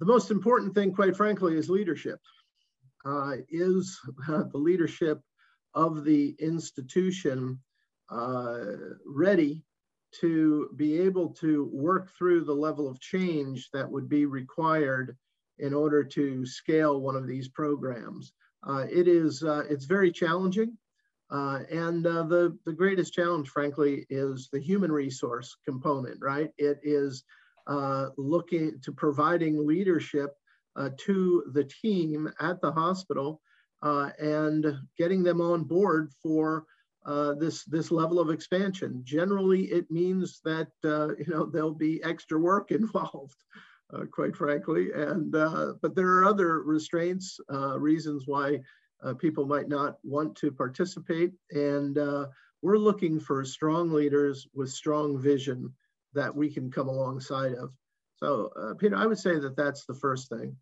[0.01, 2.21] The most important thing, quite frankly, is leadership.
[3.05, 5.21] Uh, is the leadership
[5.75, 7.59] of the institution
[8.11, 8.61] uh,
[9.07, 9.62] ready
[10.21, 15.17] to be able to work through the level of change that would be required
[15.59, 18.33] in order to scale one of these programs.
[18.67, 20.77] Uh, it is, uh, it's very challenging.
[21.31, 26.51] Uh, and uh, the, the greatest challenge, frankly, is the human resource component, right?
[26.59, 27.25] It is
[27.67, 30.43] uh, looking to providing leadership uh,
[30.77, 33.41] to the team at the hospital
[33.83, 34.67] and
[34.99, 36.67] getting them on board for
[37.07, 39.03] uh, this this level of expansion.
[39.05, 43.37] Generally, it means that uh, you know there'll be extra work involved,
[43.93, 44.91] uh, quite frankly.
[44.93, 48.61] And uh, but there are other restraints, uh, reasons why
[49.19, 51.33] people might not want to participate.
[51.51, 51.99] And
[52.63, 55.75] we're looking for strong leaders with strong vision
[56.15, 57.71] that we can come alongside of.
[58.16, 60.57] So, Peter, I would say that that's the first thing.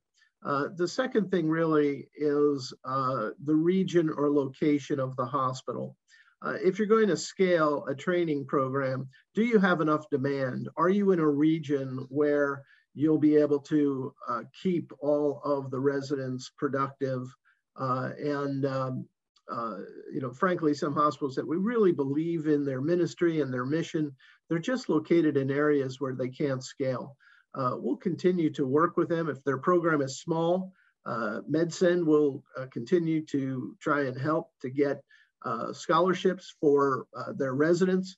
[0.44, 5.96] Uh, the second thing really is uh, the region or location of the hospital
[6.44, 10.68] uh, if you're going to scale a training program, do you have enough demand?
[10.76, 15.78] Are you in a region where you'll be able to uh, keep all of the
[15.78, 17.28] residents productive?
[17.76, 19.06] Uh, and, um,
[19.50, 19.78] uh,
[20.12, 24.12] you know, frankly, some hospitals that we really believe in their ministry and their mission,
[24.48, 27.16] they're just located in areas where they can't scale.
[27.54, 29.28] Uh, we'll continue to work with them.
[29.28, 30.72] If their program is small,
[31.04, 35.02] uh, MedSend will continue to try and help to get
[35.44, 38.16] uh, scholarships for uh, their residents.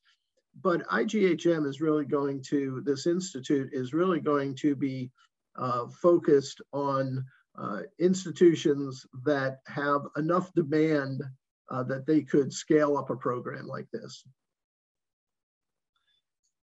[0.62, 5.11] But IGHM is really going to, this institute is really going to be
[5.57, 7.25] uh, focused on
[7.57, 11.23] uh, institutions that have enough demand
[11.70, 14.25] uh, that they could scale up a program like this.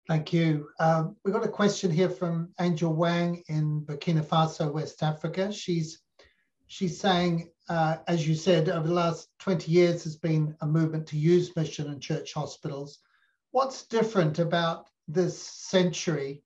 [0.06, 0.68] Thank you.
[0.80, 5.50] Um, we got a question here from Angel Wang in Burkina Faso, West Africa.
[5.50, 6.00] She's
[6.66, 11.06] she's saying, uh, as you said, over the last 20 years, there's been a movement
[11.06, 12.98] to use mission and church hospitals.
[13.52, 16.42] What's different about this century,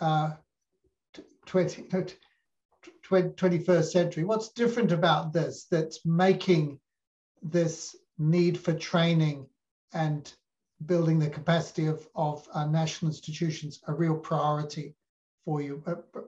[0.00, 0.32] uh,
[1.44, 1.82] 20,
[3.02, 4.24] 21st century?
[4.24, 6.80] What's different about this that's making
[7.42, 9.46] this need for training
[9.92, 10.32] and
[10.86, 14.94] building the capacity of, of uh, national institutions a real priority
[15.44, 15.82] for you?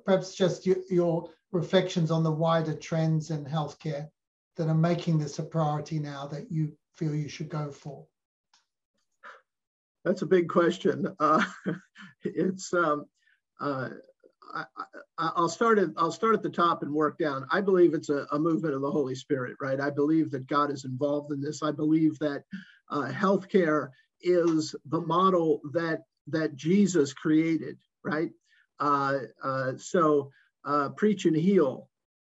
[0.05, 4.09] Perhaps just your, your reflections on the wider trends in healthcare
[4.57, 8.05] that are making this a priority now that you feel you should go for?
[10.05, 11.15] That's a big question.
[11.19, 11.45] Uh,
[12.23, 13.05] it's um,
[13.61, 13.91] uh,
[15.19, 17.47] I, will start at I'll start at the top and work down.
[17.51, 19.81] I believe it's a, a, movement of the Holy Spirit, right?
[19.81, 21.63] I believe that God is involved in this.
[21.63, 22.45] I believe that
[22.91, 23.91] uh, healthcare
[24.23, 28.31] is the model that that Jesus created, right?
[28.79, 30.31] Uh, uh, so
[30.65, 31.89] uh, preach and heal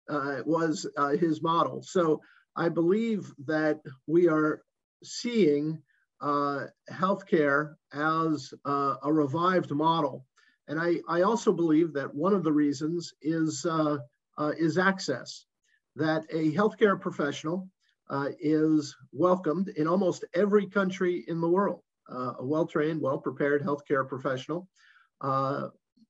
[0.10, 1.82] uh, was uh, his model.
[1.84, 2.22] So
[2.56, 4.62] I believe that we are
[5.04, 5.82] seeing
[6.22, 10.26] uh, healthcare as a revived model.
[10.68, 13.98] And I, I also believe that one of the reasons is, uh,
[14.58, 15.46] is access,
[15.96, 17.70] that a healthcare professional
[18.40, 21.82] is welcomed in almost every country in the world.
[22.10, 24.68] a well-trained, well-prepared healthcare professional.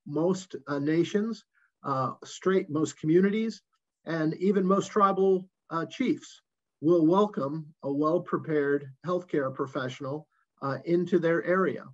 [0.06, 1.43] most nations
[1.84, 3.62] uh, straight, most communities,
[4.06, 6.41] and even most tribal uh, chiefs
[6.82, 10.28] will welcome a well-prepared healthcare professional
[10.62, 11.86] uh, into their area.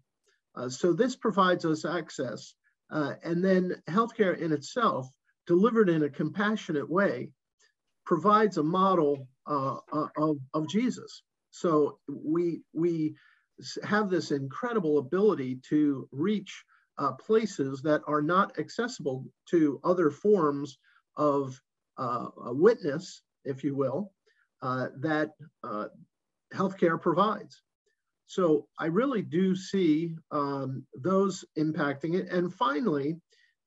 [0.56, 2.56] Uh, so this provides us access.
[2.92, 5.10] Uh, and then healthcare in itself,
[5.48, 7.30] delivered in a compassionate way,
[8.06, 9.78] provides a model uh,
[10.18, 11.24] of, of Jesus.
[11.52, 13.16] So we, we
[13.84, 16.64] have this incredible ability to reach
[16.98, 20.78] uh, places that are not accessible to other forms
[21.18, 21.60] of
[21.98, 24.12] uh, witness, if you will,
[24.62, 25.32] uh, that
[25.64, 25.86] uh,
[26.54, 27.62] healthcare provides.
[28.26, 32.30] so I really do see um, those impacting it.
[32.30, 33.18] And finally,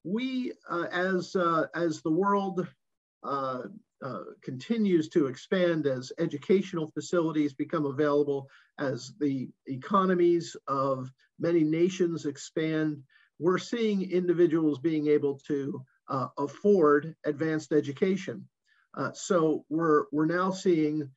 [0.05, 2.67] we, uh, as, uh, as the world
[4.03, 11.63] uh, uh, continues to expand, as educational facilities become available, as the economies of many
[11.63, 13.03] nations expand,
[13.39, 18.47] we're seeing individuals being able to uh, afford advanced education.
[18.97, 21.11] Uh, so we're, we're now seeing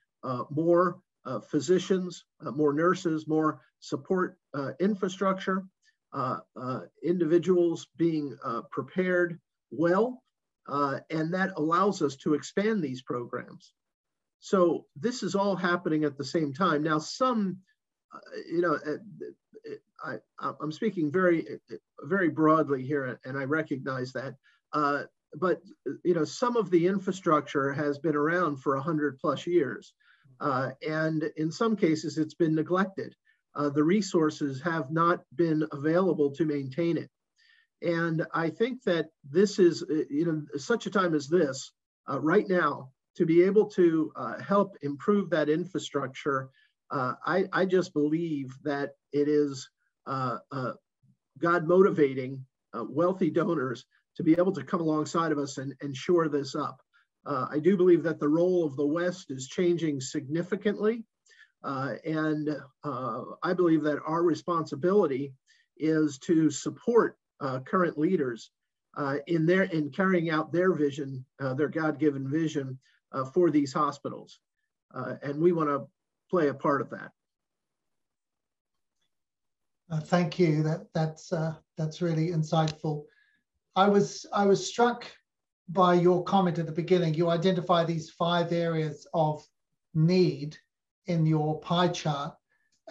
[0.49, 5.65] more uh, physicians, uh, more nurses, more support uh, infrastructure,
[6.13, 9.39] uh, uh, individuals being uh, prepared
[9.71, 10.23] well,
[10.69, 13.73] Uh, and that allows us to expand these programs.
[14.39, 16.83] So this is all happening at the same time.
[16.83, 17.57] Now, some,
[18.13, 18.19] uh,
[18.51, 21.59] you know, uh, I, am speaking very,
[22.03, 24.35] very broadly here, and I recognize that.
[24.71, 25.61] but
[26.03, 29.93] you know, some of the infrastructure has been around for 100 plus years.
[30.39, 33.13] Uh, and in some cases, it's been neglected.
[33.55, 37.09] Uh, the resources have not been available to maintain it.
[37.81, 41.71] And I think that this is, uh, you know, such a time as this,
[42.09, 46.49] uh, right now, to be able to uh, help improve that infrastructure,
[46.91, 49.69] uh, I, I, just believe that it is
[50.07, 53.85] God motivating wealthy donors
[54.17, 56.81] to be able to come alongside of us and, and shore this up.
[57.25, 61.03] Uh, I do believe that the role of the West is changing significantly.
[61.63, 62.49] Uh, and
[62.83, 65.33] uh, I believe that our responsibility
[65.77, 68.51] is to support uh, current leaders
[68.97, 72.77] uh, in their in carrying out their vision, uh, their God-given vision
[73.33, 74.39] for these hospitals.
[74.93, 75.87] and we want to
[76.29, 77.11] play a part of that.
[80.03, 80.63] thank you.
[80.63, 81.33] That that's
[81.77, 83.05] that's really insightful.
[83.75, 85.05] I was I was struck
[85.69, 89.45] by your comment at the beginning, you identify these five areas of
[89.93, 90.57] need
[91.05, 92.33] in your pie chart.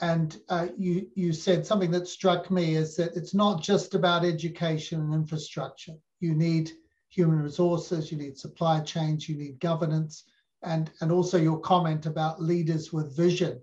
[0.01, 4.25] And uh, you, you said something that struck me is that it's not just about
[4.25, 5.95] education and infrastructure.
[6.21, 6.71] You need
[7.09, 10.25] human resources, you need supply chains, you need governance,
[10.63, 13.61] and, and also your comment about leaders with vision.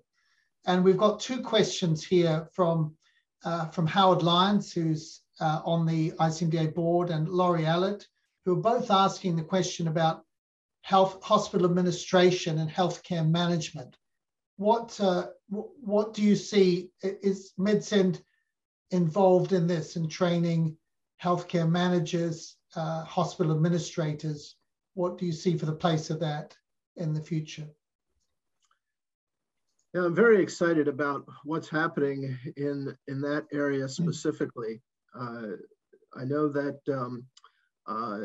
[0.65, 2.95] And we've got two questions here from,
[3.43, 8.07] uh, from Howard Lyons, who's uh, on the ICMDA board, and Laurie Allett,
[8.43, 10.23] who are both asking the question about
[10.81, 13.95] health hospital administration and healthcare management.
[14.57, 18.21] What uh, what do you see is MedSend
[18.91, 20.77] involved in this in training
[21.21, 24.55] healthcare managers, uh, hospital administrators?
[24.93, 26.55] What do you see for the place of that
[26.95, 27.67] in the future?
[29.93, 34.81] Yeah, I'm very excited about what's happening in in that area specifically.
[35.17, 35.57] Uh,
[36.17, 37.25] I know that um,
[37.87, 38.19] uh,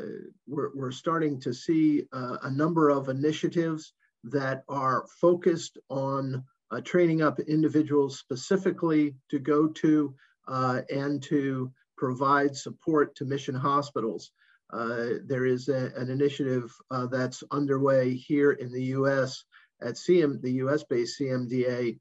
[0.46, 3.92] we're, we're starting to see uh, a number of initiatives
[4.24, 10.14] that are focused on uh, training up individuals specifically to go to
[10.48, 14.32] uh, and to provide support to mission hospitals.
[14.72, 19.44] Uh, there is a, an initiative uh, that's underway here in the US
[19.82, 21.98] at CM, the US-based CMDA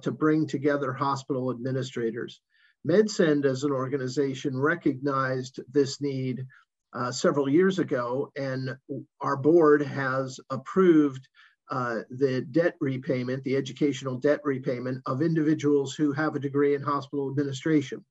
[0.00, 2.40] to bring together hospital administrators.
[2.86, 6.46] MedSend as an organization recognized this need
[6.92, 8.76] uh, several years ago, and
[9.20, 11.26] our board has approved
[11.70, 16.82] uh, the debt repayment, the educational debt repayment of individuals who have a degree in
[16.82, 18.04] hospital administration.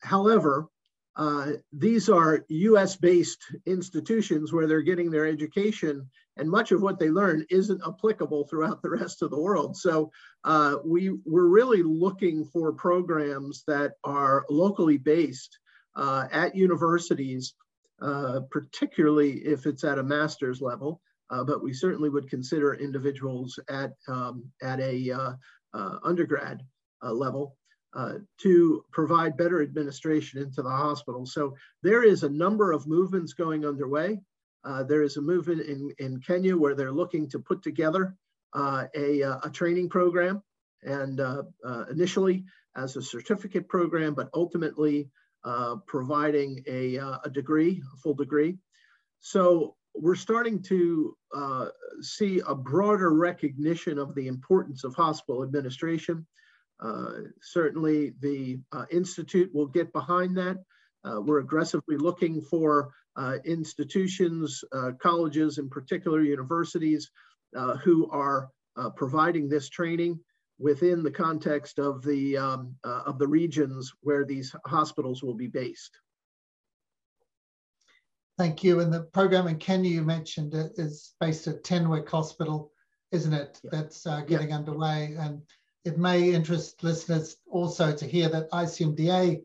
[0.00, 0.68] However,
[1.16, 7.00] uh, these are US based institutions where they're getting their education, and much of what
[7.00, 9.76] they learn isn't applicable throughout the rest of the world.
[9.76, 10.12] So,
[10.44, 15.58] uh, we, we're really looking for programs that are locally based
[15.96, 17.54] uh, at universities,
[18.00, 21.00] uh, particularly if it's at a master's level.
[21.30, 25.32] Uh, but we certainly would consider individuals at, um, at a uh,
[25.74, 26.62] uh, undergrad
[27.02, 27.56] uh, level
[28.38, 31.26] to provide better administration into the hospital.
[31.26, 34.20] So there is a number of movements going underway.
[34.86, 38.14] there is a movement in, in Kenya where they're looking to put together
[38.54, 40.42] a, a training program
[40.84, 41.20] and
[41.90, 42.44] initially
[42.76, 45.10] as a certificate program, but ultimately
[45.44, 48.58] uh, providing a, uh, a degree, a full degree.
[49.20, 51.66] So we're starting to uh,
[52.00, 56.26] see a broader recognition of the importance of hospital administration.
[56.80, 57.10] Uh,
[57.42, 60.56] certainly the uh, Institute will get behind that.
[61.04, 62.90] we're aggressively looking for
[63.44, 64.62] institutions,
[65.02, 67.10] colleges, in particular universities,
[67.82, 68.50] who are
[68.96, 70.20] providing this training
[70.58, 75.46] within the context of the, um, uh, of the regions where these hospitals will be
[75.46, 75.98] based.
[78.38, 78.78] Thank you.
[78.78, 82.70] And the program in Kenya you mentioned is based at Tenwek Hospital,
[83.10, 83.60] isn't it?
[83.64, 83.70] Yeah.
[83.72, 84.58] That's uh, getting yeah.
[84.58, 85.16] underway.
[85.18, 85.42] And
[85.84, 89.42] it may interest listeners also to hear that ICMDA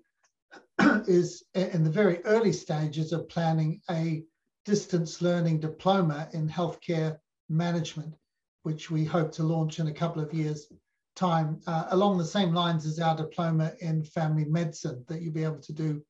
[1.08, 4.24] is in the very early stages of planning a
[4.64, 7.18] distance learning diploma in healthcare
[7.50, 8.14] management,
[8.62, 10.72] which we hope to launch in a couple of years'
[11.16, 15.44] time, uh, along the same lines as our diploma in family medicine that you'll be
[15.44, 16.04] able to do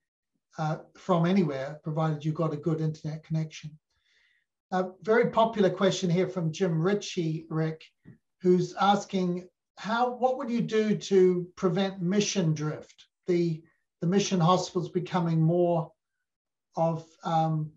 [0.58, 3.72] uh, from anywhere, provided you've got a good internet connection.
[4.72, 7.84] A very popular question here from Jim Ritchie, Rick,
[8.42, 9.48] who's asking
[9.78, 13.06] how what would you do to prevent mission drift?
[13.28, 13.64] The
[14.02, 15.92] the mission hospitals becoming more
[16.76, 17.72] of um,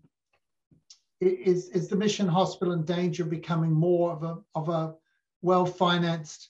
[1.19, 4.93] is is the mission hospital in danger of becoming more of a of a
[5.41, 6.49] well financed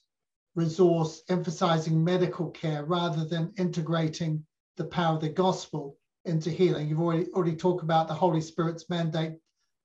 [0.56, 4.44] resource emphasizing medical care rather than integrating
[4.76, 5.98] the power of the gospel
[6.28, 6.88] into healing.
[6.88, 9.34] You've already already talked about the Holy Spirit's mandate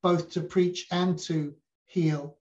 [0.03, 1.55] both to preach and to
[1.87, 2.37] heal.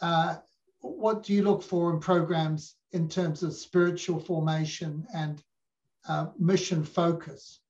[0.00, 0.36] Uh,
[0.80, 5.42] what do you look for in programs in terms of spiritual formation and
[6.08, 7.60] uh, mission focus?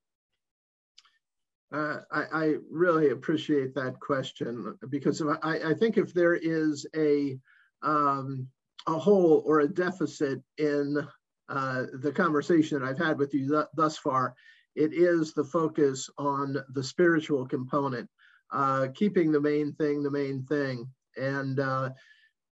[1.72, 7.38] Uh, I, I, really appreciate that question because I, I, think if there is a
[7.82, 8.48] um,
[8.88, 11.06] a hole or a deficit in
[11.48, 14.34] uh, the conversation that I've had with you th thus far,
[14.74, 18.08] it is the focus on the spiritual component,
[18.52, 20.88] uh, keeping the main thing the main thing.
[21.16, 21.90] And uh,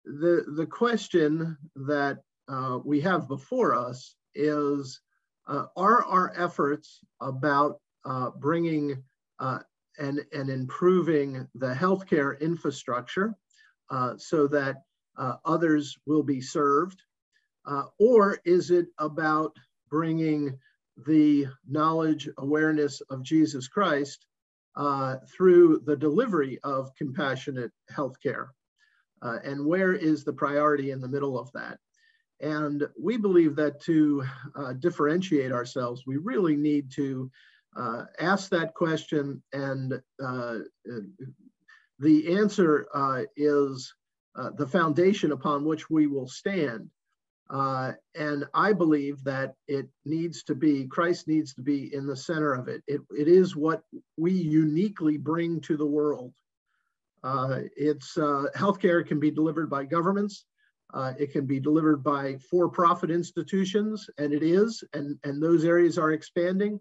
[0.05, 5.01] the the question that uh, we have before us is:
[5.47, 9.03] uh, Are our efforts about uh, bringing
[9.39, 9.61] uh,
[9.99, 13.35] and, and improving the healthcare infrastructure
[14.17, 14.83] so that
[15.45, 17.03] others will be served?
[17.99, 19.57] Or is it about
[19.91, 20.59] bringing
[21.07, 24.27] the knowledge, awareness of Jesus Christ
[24.77, 28.49] uh, through the delivery of compassionate healthcare?
[29.21, 31.79] Uh, and where is the priority in the middle of that?
[32.41, 34.25] And we believe that to
[34.55, 37.31] uh, differentiate ourselves, we really need to
[37.77, 39.43] uh, ask that question.
[39.53, 40.59] And uh,
[41.99, 43.93] the answer uh, is
[44.37, 46.91] uh, the foundation upon which we will stand.
[47.51, 52.17] Uh, and I believe that it needs to be, Christ needs to be in the
[52.17, 52.83] center of it.
[52.87, 53.83] It, it is what
[54.17, 56.35] we uniquely bring to the world.
[57.25, 60.45] it's healthcare can be delivered by governments.
[60.95, 65.99] Uh, it can be delivered by for-profit institutions, and it is, and, and those areas
[65.99, 66.81] are expanding.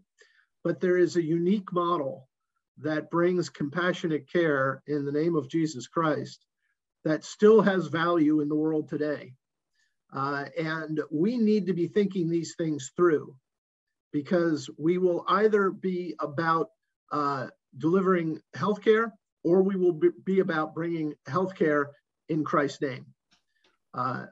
[0.63, 2.27] But there is a unique model
[2.79, 6.45] that brings compassionate care in the name of Jesus Christ
[7.03, 9.33] that still has value in the world today.
[10.13, 13.35] Uh, and we need to be thinking these things through
[14.13, 16.69] because we will either be about
[17.11, 17.47] uh,
[17.77, 19.11] delivering healthcare
[19.43, 21.87] or we will be about bringing healthcare
[22.29, 23.05] in Christ's name.
[23.93, 24.25] Uh,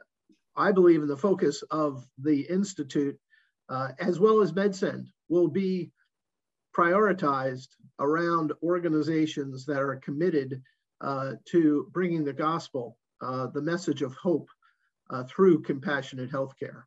[0.55, 3.17] I believe in the focus of the Institute,
[3.69, 5.91] uh, as well as MedSend, will be
[6.75, 7.67] prioritized
[7.99, 10.61] around organizations that are committed
[11.01, 14.49] uh, to bringing the gospel, uh, the message of hope
[15.09, 16.83] uh, through compassionate healthcare.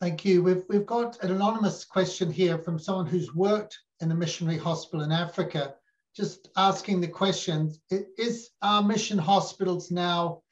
[0.00, 0.42] Thank you.
[0.42, 5.04] We've, we've got an anonymous question here from someone who's worked in a missionary hospital
[5.04, 5.74] in Africa
[6.16, 10.42] just asking the question is our mission hospitals now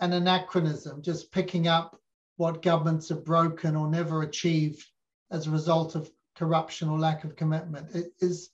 [0.00, 1.96] an anachronism, just picking up
[2.36, 4.84] what governments have broken or never achieved
[5.30, 7.88] as a result of corruption or lack of commitment?
[8.18, 8.50] Is,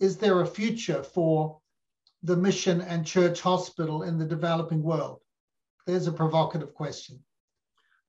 [0.00, 1.60] is there a future for
[2.22, 5.20] the mission and church hospital in the developing world?
[5.86, 7.22] There's a provocative question.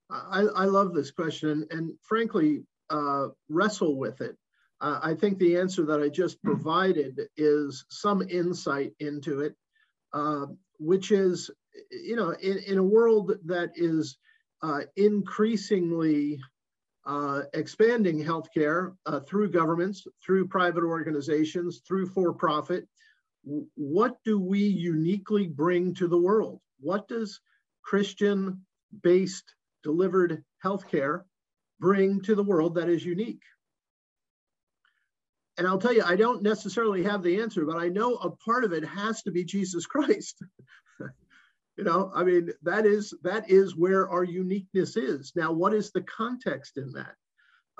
[0.10, 4.38] I, I love this question and frankly, uh, wrestle with it
[4.80, 9.56] uh, I think the answer that I just provided is some insight into it,
[10.14, 10.46] uh,
[10.80, 11.50] which is,
[11.92, 14.18] you know, in, in a world that is
[14.62, 16.40] uh, increasingly
[17.06, 22.88] uh, expanding healthcare uh, through governments, through private organizations, through for profit,
[23.76, 26.60] what do we uniquely bring to the world?
[26.80, 27.40] What does
[27.82, 28.66] Christian
[29.04, 31.24] based delivered healthcare
[31.80, 33.44] bring to the world that is unique?
[35.58, 38.64] and I'll tell you, I don't necessarily have the answer, but I know a part
[38.64, 40.44] of it has to be Jesus Christ.
[41.00, 45.34] you know, I mean, that is that is where our uniqueness is.
[45.36, 47.16] Now, what is the context in that?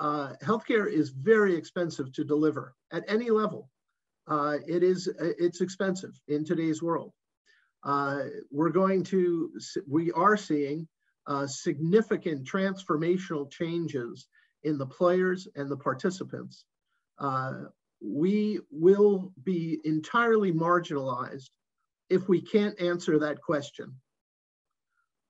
[0.00, 3.70] Uh, healthcare is very expensive to deliver at any level.
[4.28, 7.12] Uh, it is it's expensive in today's world.
[7.84, 9.50] Uh, we're going to
[9.88, 10.86] we are seeing
[11.26, 14.28] uh, significant transformational changes
[14.64, 16.64] in the players and the participants
[17.18, 17.64] uh,
[18.00, 21.50] we will be entirely marginalized
[22.10, 23.94] if we can't answer that question.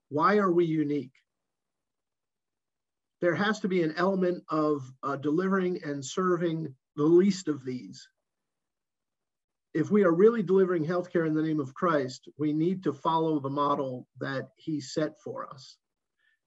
[0.09, 1.13] why are we unique?
[3.21, 8.07] There has to be an element of uh, delivering and serving the least of these.
[9.73, 13.39] If we are really delivering healthcare in the name of Christ, we need to follow
[13.39, 15.77] the model that he set for us.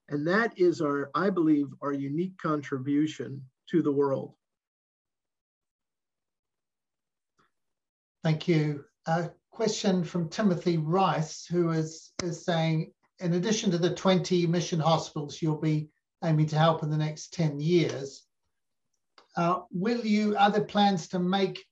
[0.08, 4.34] And that is our, I believe, our unique contribution to the world.
[8.24, 8.84] Thank you.
[9.06, 14.80] A question from Timothy Rice, who is, is saying, in addition to the 20 mission
[14.80, 15.88] hospitals you'll be
[16.24, 18.24] aiming to help in the next 10 years,
[19.36, 21.64] uh, will you, other plans to make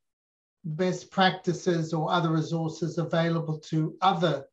[0.64, 4.44] best practices or other resources available to other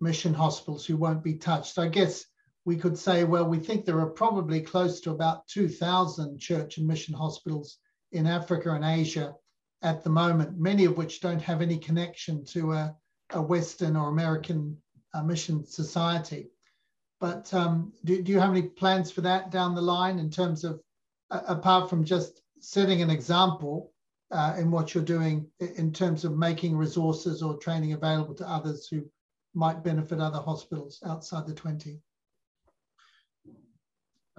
[0.00, 1.78] mission hospitals who won't be touched?
[1.78, 2.24] I guess
[2.64, 6.86] we could say, well, we think there are probably close to about 2,000 church and
[6.86, 7.78] mission hospitals
[8.12, 9.34] in Africa and Asia
[9.82, 12.94] at the moment, many of which don't have any connection to a,
[13.30, 14.76] a Western or American
[15.14, 16.50] uh, mission society.
[17.18, 20.64] But um, do, do you have any plans for that down the line in terms
[20.64, 20.80] of,
[21.30, 23.92] uh, apart from just setting an example
[24.30, 28.86] uh, in what you're doing in terms of making resources or training available to others
[28.86, 29.04] who
[29.54, 32.00] might benefit other hospitals outside the 20?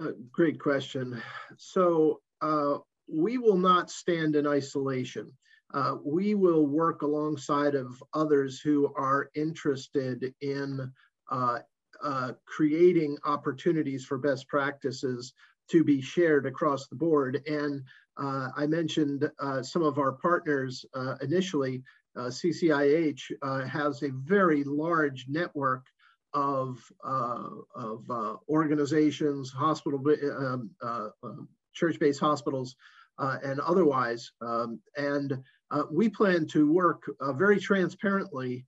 [0.00, 1.20] Uh, great question.
[1.58, 5.30] So uh, we will not stand in isolation.
[5.74, 10.92] Uh, we will work alongside of others who are interested in
[11.30, 11.58] uh,
[12.02, 15.32] uh, creating opportunities for best practices
[15.70, 17.42] to be shared across the board.
[17.46, 17.82] And
[18.18, 19.30] I mentioned
[19.62, 20.84] some of our partners
[21.20, 21.82] initially.
[22.16, 25.86] CCIH has a very large network
[26.34, 30.00] of, uh, of uh, organizations, hospital,
[30.38, 32.76] um, uh, um, church-based hospitals,
[33.18, 34.32] uh, and otherwise.
[34.40, 35.38] Um, and
[35.70, 38.66] uh, we plan to work uh, very transparently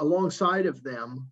[0.00, 1.30] alongside of them,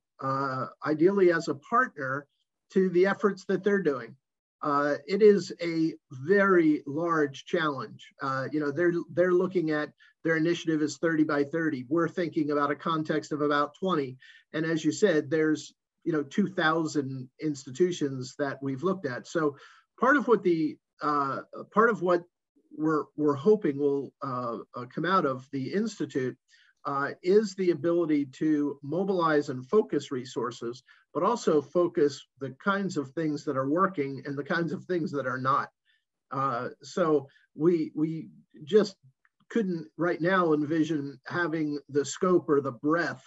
[0.84, 2.26] ideally as a partner
[2.70, 4.14] to the efforts that they're doing.
[4.62, 8.06] It is a very large challenge.
[8.52, 9.92] you know, they're they're looking at
[10.24, 11.86] their initiative is 30 by 30.
[11.88, 14.16] We're thinking about a context of about 20.
[14.52, 19.26] And as you said, there's you know 2,000 institutions that we've looked at.
[19.26, 19.56] So
[19.98, 21.40] part of what the uh,
[21.72, 22.22] part of what
[22.76, 26.36] we're we're hoping will uh, uh, come out of the institute
[26.84, 30.82] uh, is the ability to mobilize and focus resources,
[31.14, 35.10] but also focus the kinds of things that are working and the kinds of things
[35.12, 35.68] that are not.
[36.30, 38.28] Uh, so we we
[38.64, 38.96] just
[39.50, 43.22] couldn't right now envision having the scope or the breadth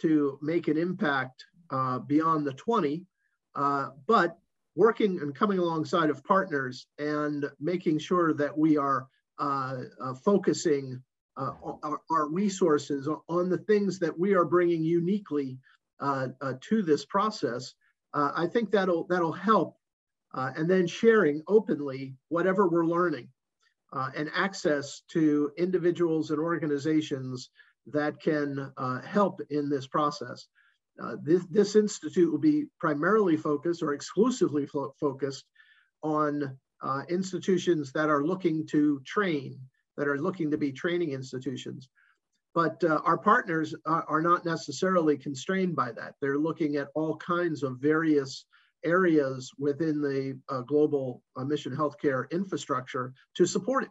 [0.00, 3.06] to make an impact uh, beyond the 20,
[3.54, 4.36] uh, but
[4.74, 9.06] working and coming alongside of partners and making sure that we are
[9.38, 11.02] uh, uh focusing
[11.40, 15.58] uh, our, our, resources on the things that we are bringing uniquely
[16.60, 17.74] to this process.
[18.14, 19.76] I think that'll that'll help,
[20.32, 23.28] and then sharing openly whatever we're learning.
[23.92, 27.50] Uh, and access to individuals and organizations
[27.86, 30.46] that can uh, help in this process.
[31.02, 35.44] Uh, this, this institute will be primarily focused or exclusively fo focused
[36.04, 39.58] on uh, institutions that are looking to train,
[40.00, 41.90] that are looking to be training institutions.
[42.54, 46.14] But uh, our partners are, are, not necessarily constrained by that.
[46.22, 48.46] They're looking at all kinds of various
[48.82, 53.90] areas within the uh, global uh, mission healthcare infrastructure to support it.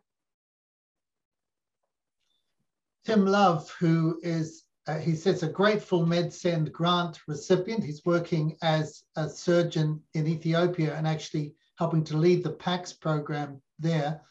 [3.05, 7.83] Tim Love, who is, uh, he says, a grateful MedSend grant recipient.
[7.83, 13.61] He's working as a surgeon in Ethiopia and actually helping to lead the PAACS program
[13.77, 14.21] there.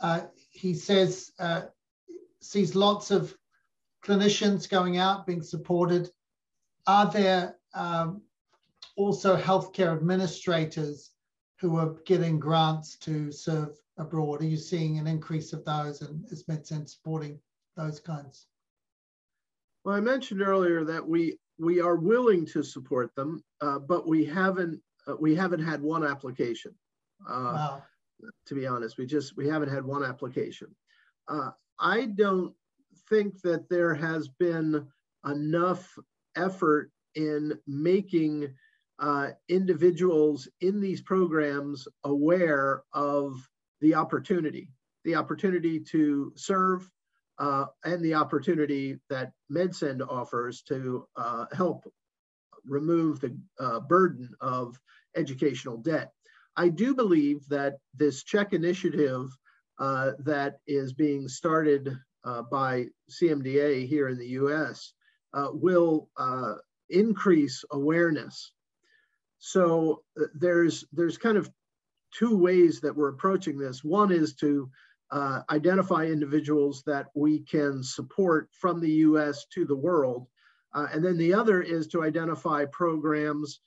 [0.00, 0.22] Uh,
[0.54, 1.62] he says, uh,
[2.40, 3.36] sees lots of
[4.04, 6.10] clinicians going out, being supported.
[6.86, 8.22] Are there um,
[8.96, 11.10] also healthcare administrators
[11.60, 14.42] who are getting grants to serve abroad?
[14.42, 17.40] Are you seeing an increase of those and is MedSend supporting
[17.76, 18.46] those kinds?
[19.84, 24.24] Well, I mentioned earlier that we we are willing to support them, uh, but we
[24.24, 26.74] haven't uh, we haven't had one application.
[27.28, 27.82] Uh, wow.
[28.46, 30.68] To be honest, we just we haven't had one application.
[31.28, 32.54] Uh, I don't
[33.08, 34.86] think that there has been
[35.26, 35.98] enough
[36.36, 38.54] effort in making
[38.98, 43.48] uh, individuals in these programs aware of
[43.80, 44.70] the opportunity,
[45.04, 46.88] the opportunity to serve,
[47.38, 51.84] uh, and the opportunity that MedSend offers to uh, help
[52.64, 54.78] remove the uh, burden of
[55.16, 56.12] educational debt.
[56.56, 59.30] I do believe that this CHEK initiative
[59.78, 64.92] uh, that is being started uh, by CMDA here in the US
[65.34, 66.08] uh, will
[66.90, 68.52] increase awareness
[69.38, 71.50] So uh, there's there's kind of
[72.18, 73.84] two ways that we're approaching this.
[73.84, 74.70] One is to
[75.12, 80.28] uh, identify individuals that we can support from the US to the world.
[80.74, 83.60] Uh, and then the other is to identify programs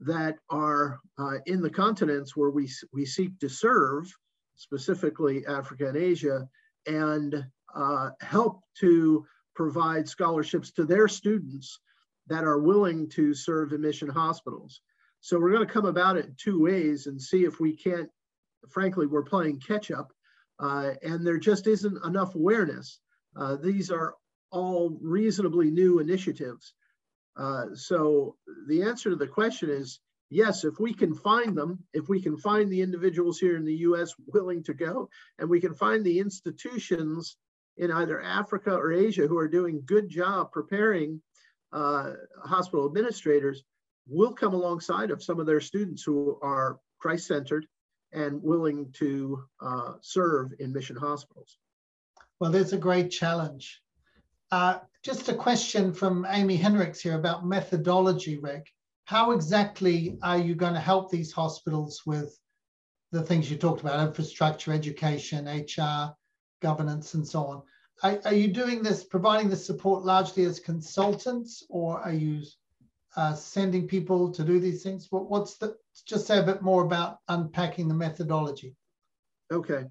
[0.00, 4.10] that are uh, in the continents where we, we seek to serve,
[4.56, 6.48] specifically Africa and Asia,
[6.86, 7.44] and
[7.74, 11.80] uh, help to provide scholarships to their students
[12.28, 14.80] that are willing to serve in mission hospitals.
[15.20, 18.08] So we're going to come about it in two ways and see if we can't,
[18.70, 20.12] frankly, we're playing catch up
[20.60, 23.00] uh, and there just isn't enough awareness.
[23.36, 24.14] Uh, these are
[24.50, 26.74] all reasonably new initiatives.
[27.40, 28.36] Uh, so
[28.68, 32.36] the answer to the question is yes, if we can find them, if we can
[32.36, 36.18] find the individuals here in the US willing to go, and we can find the
[36.18, 37.36] institutions
[37.76, 41.20] in either Africa or Asia who are doing good job preparing
[41.72, 42.12] uh,
[42.44, 43.62] hospital administrators,
[44.06, 47.66] we'll come alongside of some of their students who are Christ-centered
[48.12, 51.58] and willing to uh, serve in mission hospitals.
[52.38, 53.80] Well, that's a great challenge.
[54.50, 58.66] Uh, just a question from Amy Hendricks here about methodology, Rick.
[59.04, 62.38] How exactly are you going to help these hospitals with
[63.12, 66.14] the things you talked about, infrastructure, education, HR,
[66.60, 67.62] governance, and so on?
[68.02, 72.42] Are, are you doing this, providing this support largely as consultants, or are you
[73.16, 75.08] uh, sending people to do these things?
[75.10, 75.76] What, what's the,
[76.06, 78.76] just say a bit more about unpacking the methodology.
[79.52, 79.84] Okay.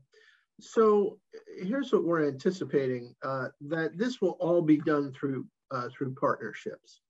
[0.62, 1.20] So
[1.58, 7.02] here's what we're anticipating, uh, that this will all be done through, uh, through partnerships,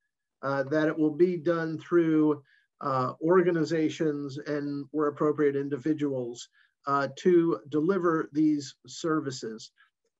[0.41, 2.41] uh, that it will be done through
[2.81, 6.47] uh, organizations and where appropriate individuals
[6.87, 9.71] uh, to deliver these services.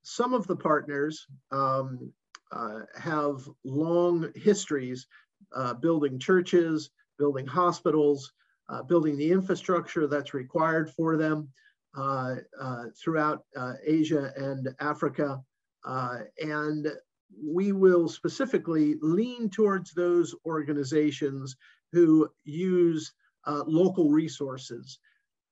[0.02, 2.12] Some of the partners um,
[2.98, 5.06] have long histories
[5.80, 8.32] building churches, building hospitals,
[8.86, 11.48] building the infrastructure that's required for them
[11.94, 15.42] throughout uh, Asia and Africa.
[16.38, 16.88] and
[17.40, 21.56] we will specifically lean towards those organizations
[21.92, 23.12] who use
[23.46, 24.98] local resources.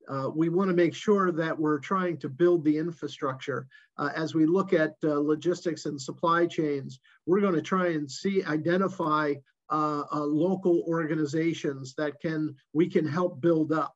[0.08, 3.66] Uh, we want to make sure that we're trying to build the infrastructure.
[3.98, 8.10] Uh, as we look at uh, logistics and supply chains, we're going to try and
[8.10, 9.34] see, identify
[9.70, 13.94] uh, uh, local organizations that can we can help build up.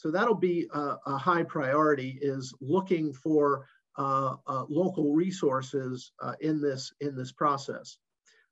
[0.00, 3.66] So that'll be a, a high priority is looking for
[3.98, 7.98] uh, uh local resources uh, in this in this process.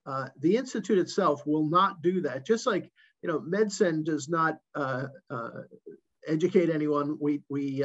[0.04, 2.44] Uh, the institute itself will not do that.
[2.44, 2.90] Just like
[3.22, 4.58] you know, MedSend does not
[6.26, 7.16] educate anyone.
[7.18, 7.82] We we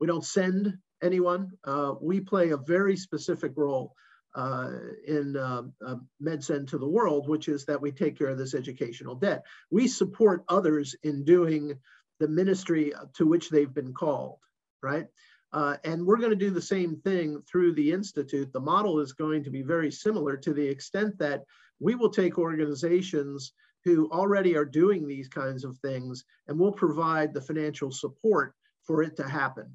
[0.00, 1.52] we don't send anyone.
[2.00, 3.94] we play a very specific role
[4.36, 4.70] uh,
[5.06, 8.54] in uh, uh, MedSend to the world, which is that we take care of this
[8.54, 9.42] educational debt.
[9.70, 11.78] We support others in doing
[12.18, 14.38] the ministry to which they've been called,
[14.82, 15.06] right?
[15.52, 18.52] Uh, and we're going to do the same thing through the Institute.
[18.52, 21.44] The model is going to be very similar to the extent that
[21.80, 23.52] we will take organizations
[23.84, 29.02] who already are doing these kinds of things and we'll provide the financial support for
[29.02, 29.72] it to happen.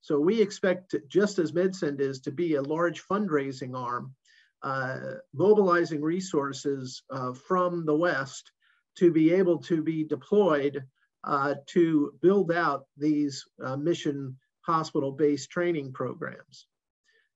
[0.00, 4.14] So we expect, just as MedSend is, to be a large fundraising arm,
[4.62, 8.52] uh, mobilizing resources uh, from the West
[8.96, 10.84] to be able to be deployed
[11.24, 16.66] uh, to build out these uh, mission hospital-based training programs.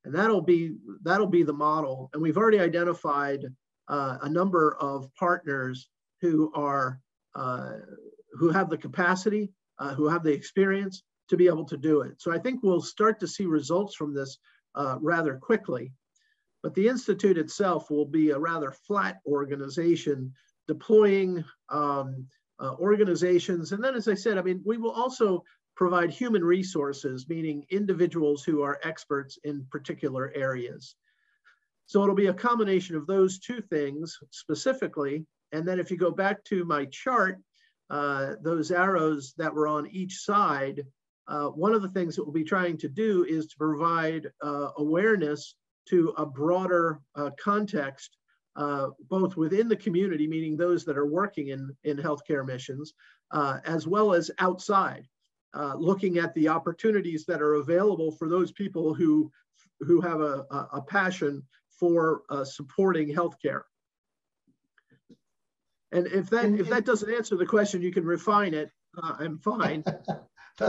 [0.05, 2.11] And that'll be, that'll be the model.
[2.12, 3.45] And we've already identified
[3.89, 5.89] uh, a number of partners
[6.20, 7.01] who are,
[7.35, 7.72] uh,
[8.32, 9.51] who have the capacity,
[9.97, 12.20] who have the experience, to be able to do it.
[12.20, 14.39] So I think we'll start to see results from this
[14.74, 15.93] uh, rather quickly.
[16.62, 20.32] But the Institute itself will be a rather flat organization
[20.66, 22.26] deploying um,
[22.64, 23.72] uh, organizations.
[23.72, 25.44] And then, as I said, I mean, we will also
[25.76, 30.94] provide human resources, meaning individuals who are experts in particular areas.
[31.86, 35.26] So it'll be a combination of those two things specifically.
[35.52, 37.40] And then if you go back to my chart,
[37.90, 40.84] uh, those arrows that were on each side
[41.26, 44.68] uh, one of the things that we'll be trying to do is to provide uh,
[44.76, 45.54] awareness
[45.88, 48.16] to a broader uh, context,
[48.57, 52.94] uh, both within the community, meaning those that are working in, in healthcare missions,
[53.32, 55.07] uh, as well as outside,
[55.55, 59.30] uh, looking at the opportunities that are available for those people who,
[59.80, 63.62] who have a, a passion for supporting healthcare.
[65.92, 68.70] And if that, if that doesn't answer the question, you can refine it.
[69.00, 69.84] I'm fine.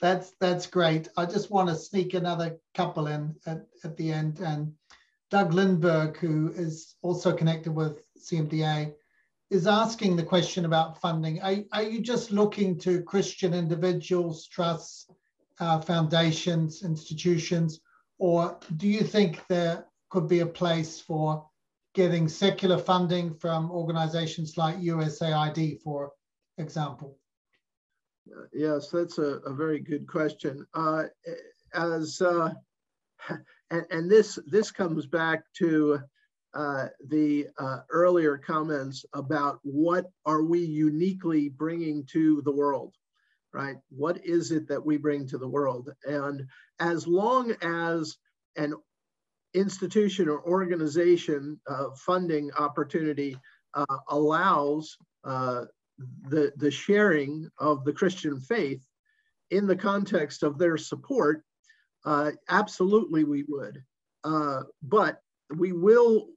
[0.00, 1.08] that's that's great.
[1.16, 4.40] I just want to sneak another couple in at, at the end.
[4.40, 4.72] And
[5.32, 8.92] Doug Lindberg, who is also connected with CMDA,
[9.48, 11.40] is asking the question about funding.
[11.40, 15.10] Are, are you just looking to Christian individuals, trusts,
[15.58, 17.80] uh, foundations, institutions,
[18.18, 21.48] or do you think there could be a place for
[21.94, 26.12] getting secular funding from organizations like USAID, for
[26.58, 27.16] example?
[28.52, 30.66] Yes, that's a, a very good question.
[30.74, 31.04] Uh,
[31.72, 32.52] as uh,
[33.72, 35.98] and, and, this this comes back to
[36.54, 42.94] uh, the uh, earlier comments about what are we uniquely bringing to the world,
[43.54, 43.76] right?
[43.88, 45.90] What is it that we bring to the world?
[46.04, 46.46] And
[46.78, 48.18] as long as
[48.56, 48.74] an
[49.54, 53.36] institution or organization uh, funding opportunity
[53.74, 55.64] uh, allows uh,
[56.28, 58.84] the, the sharing of the Christian faith
[59.50, 61.44] in the context of their support,
[62.04, 63.82] uh, absolutely we would.
[64.82, 65.20] but
[65.56, 66.28] we will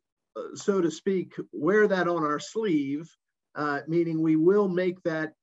[0.55, 3.09] so to speak, wear that on our sleeve,
[3.55, 5.33] uh, meaning we will make that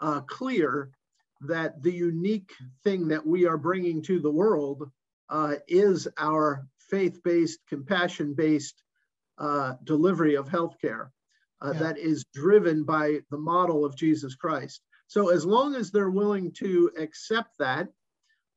[0.00, 0.90] uh, clear
[1.42, 2.52] that the unique
[2.84, 4.90] thing that we are bringing to the world
[5.30, 8.82] uh, is our faith-based, compassion-based
[9.38, 11.08] uh, delivery of healthcare
[11.62, 11.78] uh, yeah.
[11.78, 14.82] that is driven by the model of Jesus Christ.
[15.06, 17.88] So as long as they're willing to accept that,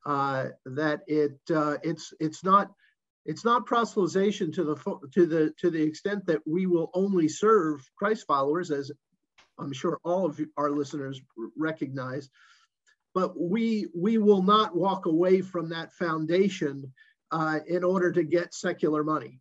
[0.06, 2.72] uh, that it it's it's not
[3.26, 4.76] it's not proselytization to the
[5.14, 8.92] to the to the extent that we will only serve Christ followers, as
[9.60, 11.22] I'm sure all of our listeners
[11.58, 12.30] recognize.
[13.14, 16.92] But we we will not walk away from that foundation
[17.32, 19.40] uh, in order to get secular money.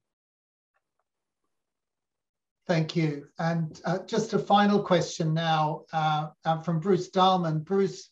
[2.69, 3.27] Thank you.
[3.39, 7.65] And uh, just a final question now uh, uh from Bruce Dahlman.
[7.65, 8.11] Bruce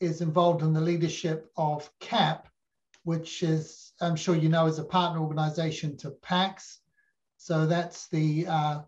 [0.00, 2.48] is involved in the leadership of CAP,
[3.04, 6.78] which is, I'm sure you know, is a partner organization to PAACS.
[7.36, 8.80] So that's the, uh,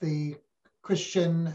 [0.00, 0.36] the
[0.82, 1.52] Christian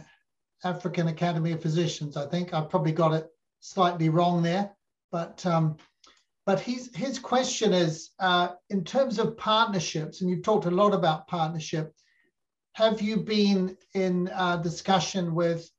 [0.64, 2.53] African Academy of Physicians, I think.
[2.53, 3.28] I probably got it
[3.60, 4.72] slightly wrong there.
[5.12, 5.78] But, um,
[6.45, 10.93] but his, his question is, uh, in terms of partnerships, and you've talked a lot
[10.93, 11.93] about partnership,
[12.74, 15.70] have you been in uh, discussion with,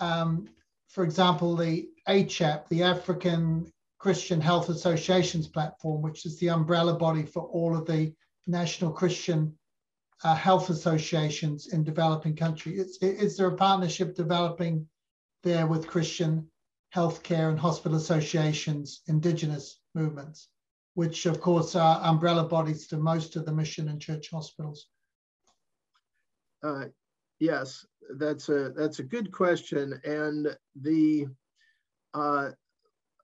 [0.00, 0.48] um,
[0.88, 7.24] for example, the ACHAP, the African Christian Health Associations platform, which is the umbrella body
[7.24, 8.12] for all of the
[8.46, 9.56] national Christian
[10.24, 12.80] uh, health associations in developing countries.
[12.80, 14.88] Is, is there a partnership developing
[15.42, 16.50] there with Christian
[16.94, 20.48] healthcare and hospital associations, indigenous movements,
[20.94, 24.88] which of course are umbrella bodies to most of the mission and church hospitals?
[26.62, 26.86] Uh,
[27.38, 27.86] yes,
[28.16, 31.26] that's a that's a good question, and the
[32.14, 32.50] uh,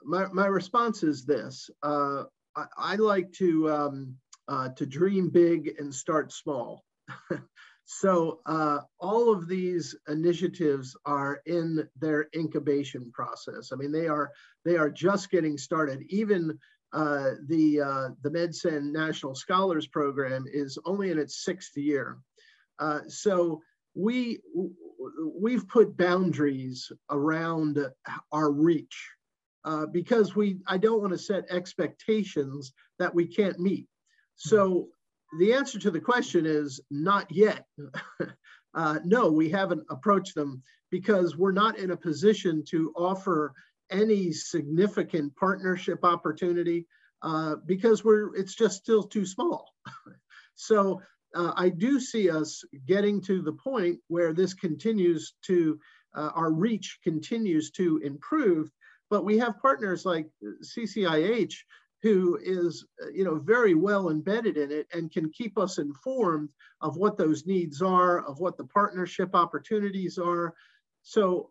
[0.04, 1.70] my, my response is this.
[1.82, 2.24] Uh,
[2.56, 4.16] I, I, like to, um,
[4.48, 6.84] uh, to dream big and start small.
[7.84, 13.70] so uh, all of these initiatives are in their incubation process.
[13.72, 14.30] I mean, they are,
[14.64, 16.04] they are just getting started.
[16.10, 16.58] Even
[16.92, 22.18] uh, the, uh, the MedSend National Scholars Program is only in its sixth year.
[23.08, 23.62] So
[23.94, 24.40] we,
[25.38, 27.78] we've put boundaries around
[28.32, 29.10] our reach
[29.64, 33.86] uh, because we I don't want to set expectations that we can't meet.
[34.36, 34.88] So
[35.38, 37.64] the answer to the question is not yet.
[38.74, 43.52] uh, no, we haven't approached them because we're not in a position to offer
[43.90, 46.86] any significant partnership opportunity
[47.22, 49.72] uh, because we're it's just still too small.
[50.54, 51.00] so
[51.34, 55.78] uh, I do see us getting to the point where this continues to
[56.14, 58.70] uh, our reach continues to improve
[59.10, 60.28] but we have partners like
[60.62, 61.54] CCIH
[62.04, 66.50] who is you know very well embedded in it and can keep us informed
[66.82, 70.54] of what those needs are of what the partnership opportunities are.
[71.02, 71.50] So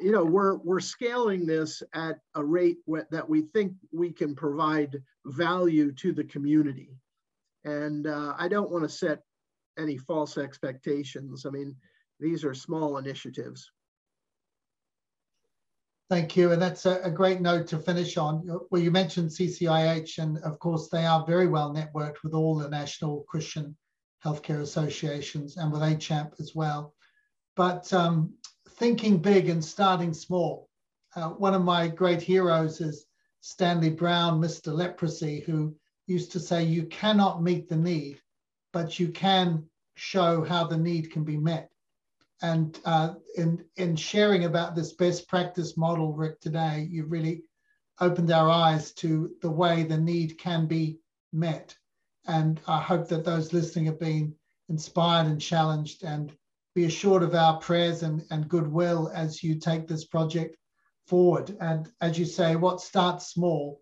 [0.00, 2.78] you know we're we're scaling this at a rate
[3.10, 6.96] that we think we can provide value to the community
[7.68, 9.20] and uh, i don't want to set
[9.78, 11.74] any false expectations i mean
[12.20, 13.70] these are small initiatives
[16.10, 16.52] Thank you.
[16.52, 18.42] And that's a, a, great note to finish on.
[18.70, 22.70] Well, you mentioned CCIH, and of course, they are very well networked with all the
[22.70, 23.76] national Christian
[24.24, 26.94] healthcare associations and with ACHAP as well.
[27.56, 28.32] But um,
[28.70, 30.68] thinking big and starting small.
[31.14, 33.04] Uh, one of my great heroes is
[33.40, 34.72] Stanley Browne, Mr.
[34.72, 35.76] Leprosy, who
[36.08, 38.20] used to say, You cannot meet the need,
[38.72, 41.70] but you can show how the need can be met
[42.42, 47.42] and uh, in in sharing about this best practice model, Rick, today, you've really
[48.00, 50.98] opened our eyes to the way the need can be
[51.32, 51.74] met.
[52.26, 54.34] And I hope that those listening have been
[54.68, 56.32] inspired and challenged and
[56.74, 60.56] be assured of our prayers and, and goodwill as you take this project
[61.08, 61.56] forward.
[61.60, 63.80] And as you say, what starts small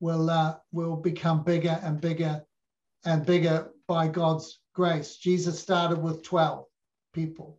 [0.00, 2.44] will uh, will become bigger and bigger
[3.04, 5.16] and bigger by God's grace.
[5.16, 6.64] Jesus started with 12
[7.12, 7.58] people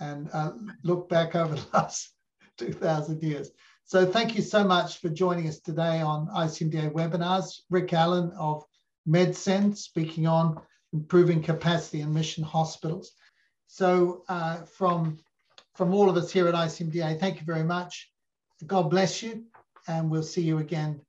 [0.00, 0.52] and uh,
[0.84, 2.14] look back over the last
[2.58, 3.50] 2,000 years.
[3.84, 7.60] So thank you so much for joining us today on ICMDA webinars.
[7.70, 8.64] Rick Allen of
[9.08, 10.60] MedSend speaking on
[10.92, 13.12] improving capacity in mission hospitals.
[13.66, 15.18] So uh, from,
[15.74, 18.10] from all of us here at ICMDA, thank you very much.
[18.66, 19.44] God bless you,
[19.86, 21.00] and we'll see you again